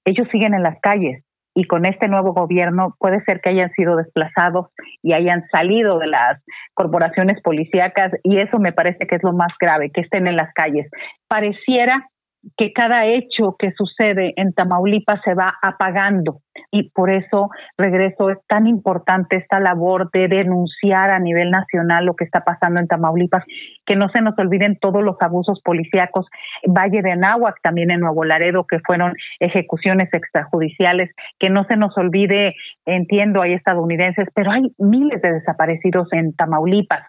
ellos 0.04 0.28
siguen 0.30 0.54
en 0.54 0.62
las 0.62 0.78
calles 0.80 1.22
y 1.54 1.64
con 1.64 1.84
este 1.84 2.08
nuevo 2.08 2.32
gobierno 2.32 2.94
puede 2.98 3.22
ser 3.24 3.40
que 3.40 3.50
hayan 3.50 3.70
sido 3.72 3.96
desplazados 3.96 4.68
y 5.02 5.12
hayan 5.12 5.46
salido 5.50 5.98
de 5.98 6.06
las 6.06 6.40
corporaciones 6.74 7.40
policíacas 7.42 8.12
y 8.22 8.38
eso 8.38 8.58
me 8.58 8.72
parece 8.72 9.06
que 9.06 9.16
es 9.16 9.22
lo 9.22 9.32
más 9.32 9.52
grave, 9.58 9.90
que 9.90 10.00
estén 10.00 10.26
en 10.26 10.36
las 10.36 10.52
calles. 10.54 10.88
Pareciera 11.28 12.08
que 12.56 12.72
cada 12.72 13.06
hecho 13.06 13.56
que 13.58 13.72
sucede 13.72 14.32
en 14.36 14.52
Tamaulipas 14.52 15.20
se 15.24 15.34
va 15.34 15.54
apagando. 15.62 16.40
Y 16.70 16.90
por 16.90 17.10
eso 17.10 17.50
regreso 17.76 18.30
es 18.30 18.38
tan 18.46 18.66
importante 18.66 19.36
esta 19.36 19.60
labor 19.60 20.10
de 20.12 20.28
denunciar 20.28 21.10
a 21.10 21.18
nivel 21.18 21.50
nacional 21.50 22.04
lo 22.04 22.14
que 22.14 22.24
está 22.24 22.44
pasando 22.44 22.80
en 22.80 22.86
Tamaulipas, 22.86 23.44
que 23.86 23.96
no 23.96 24.08
se 24.08 24.20
nos 24.20 24.38
olviden 24.38 24.78
todos 24.80 25.02
los 25.02 25.16
abusos 25.20 25.60
policíacos, 25.62 26.26
Valle 26.66 27.02
de 27.02 27.12
Anáhuac 27.12 27.60
también 27.62 27.90
en 27.90 28.00
Nuevo 28.00 28.24
Laredo 28.24 28.66
que 28.66 28.78
fueron 28.80 29.14
ejecuciones 29.38 30.12
extrajudiciales, 30.12 31.10
que 31.38 31.50
no 31.50 31.64
se 31.64 31.76
nos 31.76 31.96
olvide, 31.98 32.54
entiendo 32.86 33.42
hay 33.42 33.54
estadounidenses, 33.54 34.28
pero 34.34 34.50
hay 34.50 34.62
miles 34.78 35.20
de 35.22 35.32
desaparecidos 35.32 36.08
en 36.12 36.34
Tamaulipas 36.34 37.02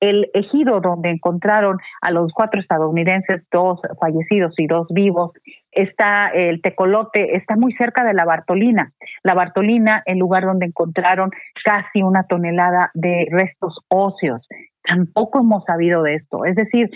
el 0.00 0.30
ejido 0.34 0.80
donde 0.80 1.10
encontraron 1.10 1.78
a 2.00 2.10
los 2.10 2.32
cuatro 2.32 2.60
estadounidenses, 2.60 3.42
dos 3.50 3.80
fallecidos 4.00 4.54
y 4.58 4.66
dos 4.66 4.86
vivos, 4.90 5.32
está 5.72 6.28
el 6.28 6.62
tecolote, 6.62 7.36
está 7.36 7.56
muy 7.56 7.72
cerca 7.74 8.04
de 8.04 8.14
la 8.14 8.24
Bartolina. 8.24 8.92
La 9.22 9.34
Bartolina, 9.34 10.02
el 10.06 10.18
lugar 10.18 10.44
donde 10.44 10.66
encontraron 10.66 11.30
casi 11.64 12.02
una 12.02 12.24
tonelada 12.24 12.90
de 12.94 13.26
restos 13.30 13.78
óseos. 13.88 14.46
Tampoco 14.82 15.40
hemos 15.40 15.64
sabido 15.64 16.02
de 16.02 16.14
esto. 16.14 16.44
Es 16.44 16.56
decir, 16.56 16.90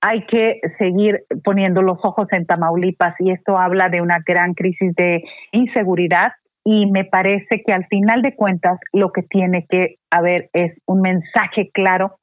hay 0.00 0.24
que 0.26 0.60
seguir 0.78 1.24
poniendo 1.44 1.82
los 1.82 1.98
ojos 2.04 2.28
en 2.32 2.46
Tamaulipas 2.46 3.14
y 3.18 3.30
esto 3.30 3.58
habla 3.58 3.88
de 3.88 4.00
una 4.00 4.18
gran 4.24 4.54
crisis 4.54 4.94
de 4.94 5.24
inseguridad 5.52 6.32
y 6.64 6.86
me 6.86 7.04
parece 7.04 7.62
que 7.64 7.72
al 7.72 7.86
final 7.86 8.22
de 8.22 8.34
cuentas 8.34 8.78
lo 8.92 9.12
que 9.12 9.22
tiene 9.22 9.66
que 9.68 9.96
haber 10.10 10.50
es 10.52 10.76
un 10.86 11.00
mensaje 11.00 11.70
claro 11.72 12.16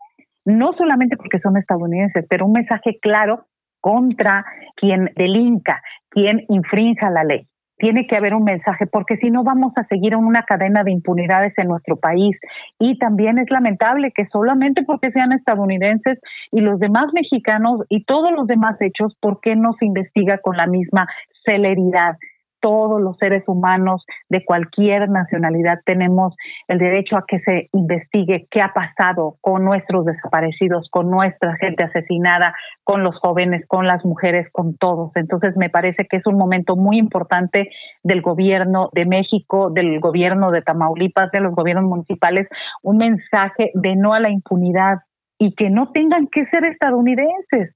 no 0.46 0.74
solamente 0.74 1.18
porque 1.18 1.40
son 1.40 1.58
estadounidenses, 1.58 2.26
pero 2.30 2.46
un 2.46 2.54
mensaje 2.54 3.00
claro 3.02 3.46
contra 3.80 4.46
quien 4.76 5.12
delinca, 5.16 5.82
quien 6.10 6.46
infrinja 6.50 7.10
la 7.10 7.24
ley. 7.24 7.48
Tiene 7.78 8.08
que 8.08 8.16
haber 8.16 8.34
un 8.34 8.44
mensaje 8.44 8.86
porque 8.86 9.18
si 9.18 9.30
no 9.30 9.44
vamos 9.44 9.74
a 9.76 9.84
seguir 9.86 10.14
en 10.14 10.20
una 10.20 10.44
cadena 10.44 10.84
de 10.84 10.92
impunidades 10.92 11.54
en 11.58 11.68
nuestro 11.68 11.98
país. 11.98 12.38
Y 12.80 12.98
también 12.98 13.40
es 13.40 13.50
lamentable 13.50 14.14
que 14.16 14.26
solamente 14.28 14.84
porque 14.84 15.12
sean 15.12 15.34
estadounidenses 15.34 16.20
y 16.52 16.62
los 16.62 16.80
demás 16.80 17.08
mexicanos 17.14 17.82
y 17.90 18.06
todos 18.06 18.32
los 18.32 18.48
demás 18.48 18.80
hechos, 18.80 19.18
¿por 19.20 19.42
qué 19.42 19.56
no 19.56 19.74
se 19.74 19.86
investiga 19.86 20.38
con 20.38 20.56
la 20.56 20.68
misma 20.68 21.08
celeridad? 21.44 22.16
Todos 22.64 23.02
los 23.02 23.18
seres 23.18 23.44
humanos 23.46 24.06
de 24.30 24.46
cualquier 24.46 25.10
nacionalidad 25.10 25.80
tenemos 25.86 26.34
el 26.70 26.78
derecho 26.78 27.18
a 27.18 27.26
que 27.28 27.40
se 27.40 27.68
investigue 27.74 28.48
qué 28.50 28.62
ha 28.62 28.72
pasado 28.72 29.36
con 29.42 29.66
nuestros 29.66 30.06
desaparecidos, 30.06 30.88
con 30.90 31.12
nuestra 31.12 31.58
gente 31.58 31.84
asesinada, 31.84 32.56
con 32.86 33.04
los 33.04 33.20
jóvenes, 33.20 33.66
con 33.68 33.86
las 33.86 34.06
mujeres, 34.06 34.48
con 34.54 34.78
todos. 34.78 35.12
Entonces 35.16 35.58
me 35.58 35.70
parece 35.70 36.08
que 36.10 36.16
es 36.16 36.26
un 36.26 36.38
momento 36.38 36.78
muy 36.78 36.98
importante 36.98 37.70
del 38.02 38.22
gobierno 38.22 38.90
de 38.94 39.06
México, 39.06 39.70
del 39.70 40.00
gobierno 40.00 40.50
de 40.52 40.62
Tamaulipas, 40.62 41.32
de 41.32 41.42
los 41.42 41.54
gobiernos 41.54 41.84
municipales, 41.84 42.48
un 42.82 42.96
mensaje 42.96 43.72
de 43.74 43.98
no 43.98 44.14
a 44.14 44.22
la 44.22 44.30
impunidad 44.30 45.00
y 45.38 45.54
que 45.54 45.70
no 45.70 45.92
tengan 45.92 46.28
que 46.28 46.46
ser 46.46 46.64
estadounidenses, 46.64 47.76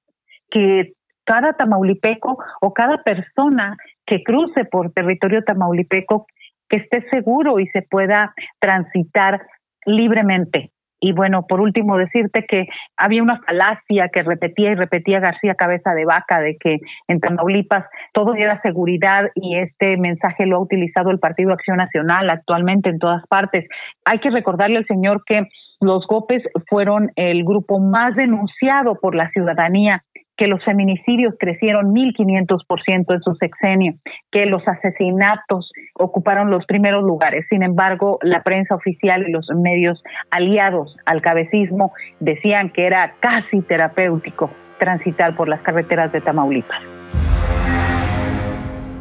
que 0.49 0.93
cada 1.27 1.53
tamaulipeco 1.53 2.37
o 2.61 2.73
cada 2.73 3.03
persona 3.03 3.75
que 4.05 4.23
cruce 4.23 4.63
por 4.63 4.91
territorio 4.93 5.43
tamaulipeco 5.43 6.25
que 6.69 6.77
esté 6.77 7.07
seguro 7.09 7.59
y 7.59 7.67
se 7.67 7.81
pueda 7.81 8.33
transitar 8.59 9.45
libremente. 9.85 10.71
Y 10.99 11.11
bueno, 11.11 11.45
por 11.47 11.61
último, 11.61 11.97
decirte 11.97 12.45
que 12.47 12.67
había 12.95 13.21
una 13.21 13.39
falacia 13.41 14.09
que 14.11 14.23
repetía 14.23 14.71
y 14.71 14.75
repetía 14.75 15.19
García 15.19 15.53
Cabeza 15.53 15.93
de 15.93 16.05
Vaca 16.05 16.39
de 16.39 16.57
que 16.57 16.79
en 17.07 17.19
Tamaulipas 17.19 17.85
todo 18.13 18.33
era 18.33 18.59
seguridad 18.61 19.29
y 19.35 19.57
este 19.57 19.97
mensaje 19.97 20.47
lo 20.47 20.55
ha 20.55 20.61
utilizado 20.61 21.11
el 21.11 21.19
Partido 21.19 21.53
Acción 21.53 21.77
Nacional 21.77 22.29
actualmente 22.29 22.89
en 22.89 22.99
todas 22.99 23.21
partes. 23.27 23.65
Hay 24.05 24.19
que 24.19 24.31
recordarle 24.31 24.77
al 24.77 24.87
señor 24.87 25.23
que 25.25 25.47
los 25.79 26.07
GOPES 26.07 26.43
fueron 26.67 27.11
el 27.15 27.43
grupo 27.43 27.79
más 27.79 28.15
denunciado 28.15 28.95
por 28.95 29.13
la 29.13 29.29
ciudadanía 29.29 30.03
que 30.37 30.47
los 30.47 30.63
feminicidios 30.63 31.33
crecieron 31.39 31.93
1.500% 31.93 33.13
en 33.13 33.21
su 33.21 33.35
sexenio, 33.35 33.95
que 34.31 34.45
los 34.45 34.65
asesinatos 34.67 35.71
ocuparon 35.95 36.51
los 36.51 36.65
primeros 36.65 37.03
lugares. 37.03 37.45
Sin 37.49 37.63
embargo, 37.63 38.19
la 38.21 38.43
prensa 38.43 38.75
oficial 38.75 39.25
y 39.27 39.31
los 39.31 39.47
medios 39.55 40.01
aliados 40.29 40.95
al 41.05 41.21
cabecismo 41.21 41.93
decían 42.19 42.69
que 42.69 42.85
era 42.85 43.13
casi 43.19 43.61
terapéutico 43.61 44.49
transitar 44.77 45.35
por 45.35 45.49
las 45.49 45.61
carreteras 45.61 46.11
de 46.11 46.21
Tamaulipas. 46.21 46.96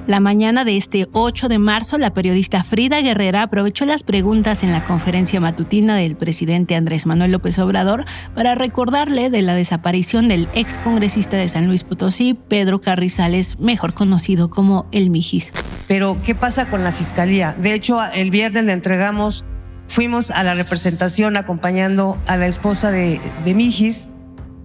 La 0.07 0.21
mañana 0.21 0.65
de 0.65 0.77
este 0.77 1.09
8 1.11 1.49
de 1.49 1.59
marzo, 1.59 1.99
la 1.99 2.15
periodista 2.15 2.63
Frida 2.63 3.01
Guerrera 3.01 3.43
aprovechó 3.43 3.87
las 3.87 4.05
preguntas 4.05 4.63
en 4.63 4.71
la 4.71 4.85
conferencia 4.85 5.41
matutina 5.41 5.97
del 5.97 6.17
presidente 6.17 6.77
Andrés 6.77 7.07
Manuel 7.07 7.33
López 7.33 7.59
Obrador 7.59 8.05
para 8.33 8.55
recordarle 8.55 9.31
de 9.31 9.43
la 9.43 9.57
desaparición 9.57 10.29
del 10.29 10.49
ex 10.55 10.79
congresista 10.79 11.37
de 11.37 11.49
San 11.49 11.67
Luis 11.67 11.83
Potosí, 11.83 12.35
Pedro 12.35 12.81
Carrizales, 12.81 13.59
mejor 13.59 13.95
conocido 13.95 14.49
como 14.49 14.87
el 14.93 15.11
Mijis. 15.11 15.53
Pero, 15.89 16.17
¿qué 16.25 16.37
pasa 16.37 16.71
con 16.71 16.85
la 16.85 16.93
fiscalía? 16.93 17.57
De 17.61 17.75
hecho, 17.75 17.99
el 18.15 18.31
viernes 18.31 18.63
le 18.63 18.73
entregamos, 18.75 19.45
fuimos 19.89 20.31
a 20.31 20.45
la 20.45 20.55
representación 20.55 21.37
acompañando 21.37 22.17
a 22.29 22.37
la 22.37 22.47
esposa 22.47 22.93
de, 22.93 23.21
de 23.45 23.55
Mijis, 23.55 24.07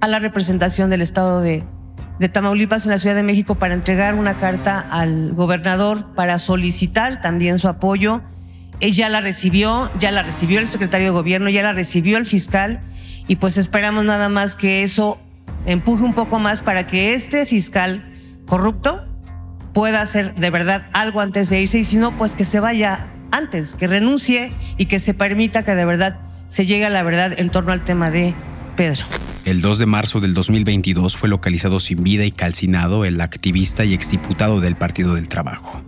a 0.01 0.08
la 0.08 0.19
representación 0.19 0.91
del 0.91 1.01
estado 1.01 1.41
de, 1.41 1.63
de 2.21 2.29
Tamaulipas 2.29 2.86
en 2.86 2.91
la 2.91 2.99
Ciudad 2.99 3.15
de 3.15 3.23
México 3.23 3.55
para 3.55 3.73
entregar 3.73 4.13
una 4.13 4.36
carta 4.36 4.79
al 4.79 5.34
gobernador 5.34 6.13
para 6.13 6.38
solicitar 6.38 7.19
también 7.19 7.57
su 7.57 7.67
apoyo. 7.67 8.21
Ella 8.79 9.10
la 9.10 9.21
recibió, 9.21 9.89
ya 9.99 10.12
la 10.12 10.21
recibió 10.21 10.60
el 10.60 10.67
secretario 10.67 11.07
de 11.07 11.12
gobierno, 11.12 11.49
ya 11.49 11.63
la 11.63 11.73
recibió 11.73 12.19
el 12.19 12.27
fiscal 12.27 12.79
y 13.27 13.38
pues 13.38 13.57
esperamos 13.57 14.05
nada 14.05 14.29
más 14.29 14.55
que 14.55 14.84
eso 14.84 15.19
empuje 15.65 16.03
un 16.03 16.13
poco 16.13 16.38
más 16.38 16.62
para 16.62 16.86
que 16.86 17.15
este 17.15 17.47
fiscal 17.47 18.05
corrupto 18.45 19.03
pueda 19.73 20.01
hacer 20.01 20.36
de 20.36 20.51
verdad 20.51 20.84
algo 20.93 21.21
antes 21.21 21.49
de 21.49 21.62
irse 21.62 21.79
y 21.79 21.84
si 21.84 21.97
no, 21.97 22.15
pues 22.19 22.36
que 22.36 22.45
se 22.45 22.60
vaya 22.60 23.07
antes, 23.31 23.73
que 23.73 23.88
renuncie 23.88 24.51
y 24.77 24.86
que 24.86 24.99
se 24.99 25.15
permita 25.15 25.63
que 25.63 25.73
de 25.73 25.86
verdad 25.86 26.19
se 26.49 26.67
llegue 26.67 26.86
a 26.86 26.89
la 26.91 27.01
verdad 27.01 27.34
en 27.36 27.49
torno 27.49 27.71
al 27.71 27.84
tema 27.84 28.12
de 28.12 28.36
Pedro. 28.75 29.05
El 29.43 29.62
2 29.62 29.80
de 29.80 29.86
marzo 29.88 30.19
del 30.19 30.36
2022 30.36 31.17
fue 31.17 31.27
localizado 31.27 31.80
sin 31.80 32.04
vida 32.04 32.25
y 32.25 32.32
calcinado 32.32 33.06
el 33.06 33.19
activista 33.19 33.84
y 33.84 33.95
exdiputado 33.95 34.60
del 34.60 34.75
Partido 34.75 35.15
del 35.15 35.30
Trabajo. 35.30 35.82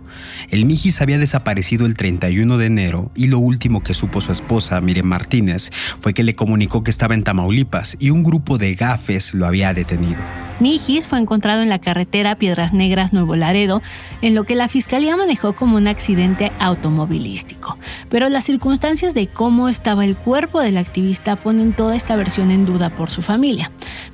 El 0.50 0.64
Mijis 0.64 1.00
había 1.00 1.18
desaparecido 1.18 1.86
el 1.86 1.94
31 1.94 2.58
de 2.58 2.66
enero 2.66 3.10
y 3.14 3.28
lo 3.28 3.38
último 3.38 3.82
que 3.82 3.94
supo 3.94 4.20
su 4.20 4.32
esposa, 4.32 4.80
Miriam 4.80 5.06
Martínez, 5.06 5.70
fue 6.00 6.14
que 6.14 6.24
le 6.24 6.34
comunicó 6.34 6.82
que 6.82 6.90
estaba 6.90 7.14
en 7.14 7.22
Tamaulipas 7.22 7.96
y 8.00 8.10
un 8.10 8.24
grupo 8.24 8.58
de 8.58 8.74
gafes 8.74 9.34
lo 9.34 9.46
había 9.46 9.72
detenido. 9.72 10.20
Mijis 10.60 11.06
fue 11.06 11.18
encontrado 11.18 11.62
en 11.62 11.68
la 11.68 11.80
carretera 11.80 12.36
Piedras 12.36 12.72
Negras 12.72 13.12
Nuevo 13.12 13.34
Laredo, 13.34 13.82
en 14.22 14.36
lo 14.36 14.44
que 14.44 14.54
la 14.54 14.68
fiscalía 14.68 15.16
manejó 15.16 15.54
como 15.54 15.76
un 15.76 15.88
accidente 15.88 16.52
automovilístico. 16.60 17.76
Pero 18.08 18.28
las 18.28 18.44
circunstancias 18.44 19.14
de 19.14 19.26
cómo 19.26 19.68
estaba 19.68 20.04
el 20.04 20.16
cuerpo 20.16 20.60
del 20.60 20.76
activista 20.76 21.36
ponen 21.36 21.72
toda 21.72 21.96
esta 21.96 22.14
versión 22.14 22.52
en 22.52 22.66
duda 22.66 22.90
por 22.90 23.10
su 23.10 23.22
familia. 23.22 23.43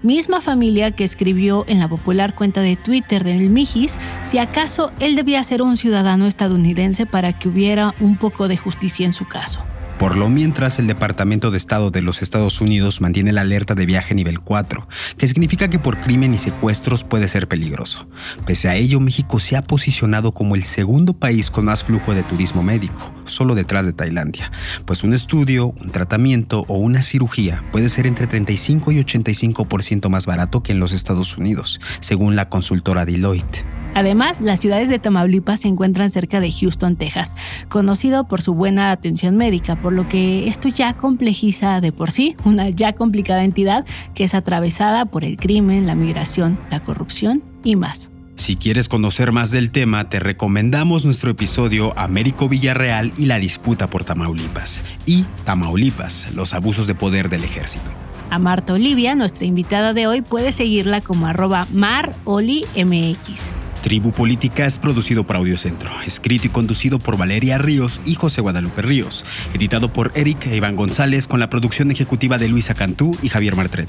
Misma 0.03 0.41
familia 0.41 0.91
que 0.93 1.05
escribió 1.05 1.65
en 1.69 1.79
la 1.79 1.89
popular 1.89 2.35
cuenta 2.35 2.63
de 2.63 2.77
Twitter 2.77 3.23
del 3.23 3.51
Mijis 3.51 3.99
si 4.23 4.39
acaso 4.39 4.93
él 4.99 5.15
debía 5.15 5.43
ser 5.45 5.63
un 5.63 5.77
ciudadano 5.77 6.27
estadounidense 6.27 7.07
para 7.07 7.33
que 7.33 7.49
hubiera 7.49 7.95
un 8.01 8.17
poco 8.17 8.49
de 8.49 8.57
justicia 8.57 9.07
en 9.07 9.13
su 9.13 9.27
caso. 9.27 9.61
Por 10.01 10.17
lo 10.17 10.31
mientras, 10.31 10.79
el 10.79 10.87
Departamento 10.87 11.51
de 11.51 11.59
Estado 11.59 11.91
de 11.91 12.01
los 12.01 12.23
Estados 12.23 12.63
Unidos 12.63 13.03
mantiene 13.03 13.35
la 13.35 13.43
alerta 13.43 13.75
de 13.75 13.85
viaje 13.85 14.15
nivel 14.15 14.41
4, 14.41 14.89
que 15.19 15.29
significa 15.29 15.69
que 15.69 15.79
por 15.79 15.99
crimen 15.99 16.33
y 16.33 16.39
secuestros 16.39 17.05
puede 17.05 17.29
ser 17.29 17.49
peligroso. 17.49 18.09
Pese 18.47 18.71
a 18.71 18.77
ello, 18.77 18.99
México 18.99 19.39
se 19.39 19.59
ha 19.59 19.63
posicionado 19.63 20.33
como 20.33 20.55
el 20.55 20.63
segundo 20.63 21.13
país 21.13 21.51
con 21.51 21.67
más 21.67 21.85
flujo 21.85 22.15
de 22.15 22.23
turismo 22.23 22.63
médico, 22.63 23.13
solo 23.27 23.55
detrás 23.55 23.85
de 23.85 23.93
Tailandia, 23.93 24.51
pues 24.87 25.05
un 25.05 25.13
estudio, 25.13 25.75
un 25.79 25.91
tratamiento 25.91 26.65
o 26.67 26.79
una 26.79 27.03
cirugía 27.03 27.63
puede 27.71 27.91
ser 27.91 28.07
entre 28.07 28.27
35 28.27 28.93
y 28.93 29.05
85% 29.05 30.09
más 30.09 30.25
barato 30.25 30.63
que 30.63 30.73
en 30.73 30.81
los 30.81 30.93
Estados 30.93 31.37
Unidos, 31.37 31.79
según 32.01 32.37
la 32.37 32.49
consultora 32.49 33.05
Deloitte. 33.05 33.67
Además, 33.95 34.41
las 34.41 34.61
ciudades 34.61 34.89
de 34.89 34.99
Tamaulipas 34.99 35.61
se 35.61 35.69
encuentran 35.69 36.11
cerca 36.11 36.41
de 36.41 36.51
Houston, 36.51 36.97
Texas, 36.97 37.35
conocido 37.69 38.25
por 38.25 38.43
su 38.43 38.55
buena 38.55 38.93
atención 38.93 39.37
médica, 39.37 39.77
por 39.77 39.93
lo 39.93 40.09
que 40.09 40.49
esto 40.49 40.69
ya 40.69 40.95
complejiza 40.95 41.81
de 41.81 41.93
por 41.93 42.11
sí 42.11 42.37
una 42.45 42.69
ya 42.71 42.93
complicada 42.93 43.45
entidad 43.45 43.85
que 44.15 44.25
es 44.25 44.35
atravesada 44.35 45.07
por 45.07 45.25
el 45.25 45.37
crimen, 45.37 45.87
la 45.87 45.95
migración, 45.95 46.59
la 46.71 46.81
corrupción 46.81 47.43
y 47.65 47.77
más. 47.77 48.11
Si 48.37 48.57
quieres 48.57 48.89
conocer 48.89 49.33
más 49.33 49.51
del 49.51 49.71
tema, 49.71 50.09
te 50.09 50.19
recomendamos 50.19 51.05
nuestro 51.05 51.31
episodio 51.31 51.93
Américo 51.99 52.49
Villarreal 52.49 53.13
y 53.19 53.27
la 53.27 53.39
disputa 53.39 53.91
por 53.91 54.05
Tamaulipas 54.05 54.83
y 55.05 55.25
Tamaulipas, 55.45 56.29
los 56.35 56.55
abusos 56.55 56.87
de 56.87 56.95
poder 56.95 57.29
del 57.29 57.45
ejército. 57.45 57.91
A 58.31 58.39
Marta 58.39 58.73
Olivia, 58.73 59.15
nuestra 59.15 59.45
invitada 59.45 59.93
de 59.93 60.07
hoy, 60.07 60.23
puede 60.23 60.53
seguirla 60.53 61.03
como 61.03 61.27
arroba 61.27 61.67
marolimx. 61.71 63.51
Tribu 63.83 64.13
Política 64.13 64.67
es 64.67 64.79
producido 64.79 65.25
por 65.25 65.37
Audiocentro, 65.37 65.91
escrito 66.07 66.47
y 66.47 66.51
conducido 66.51 66.99
por 66.99 67.17
Valeria 67.17 67.57
Ríos 67.57 68.01
y 68.05 68.15
José 68.15 68.43
Guadalupe 68.43 68.83
Ríos, 68.83 69.25
editado 69.55 69.93
por 69.93 70.13
Eric 70.15 70.47
e 70.47 70.57
Iván 70.57 70.77
González 70.77 71.27
con 71.27 71.41
la 71.41 71.49
producción 71.49 71.91
ejecutiva 71.91 72.37
de 72.37 72.49
Luisa 72.49 72.75
Cantú 72.75 73.17
y 73.23 73.31
Javier 73.31 73.57
Martret. 73.57 73.89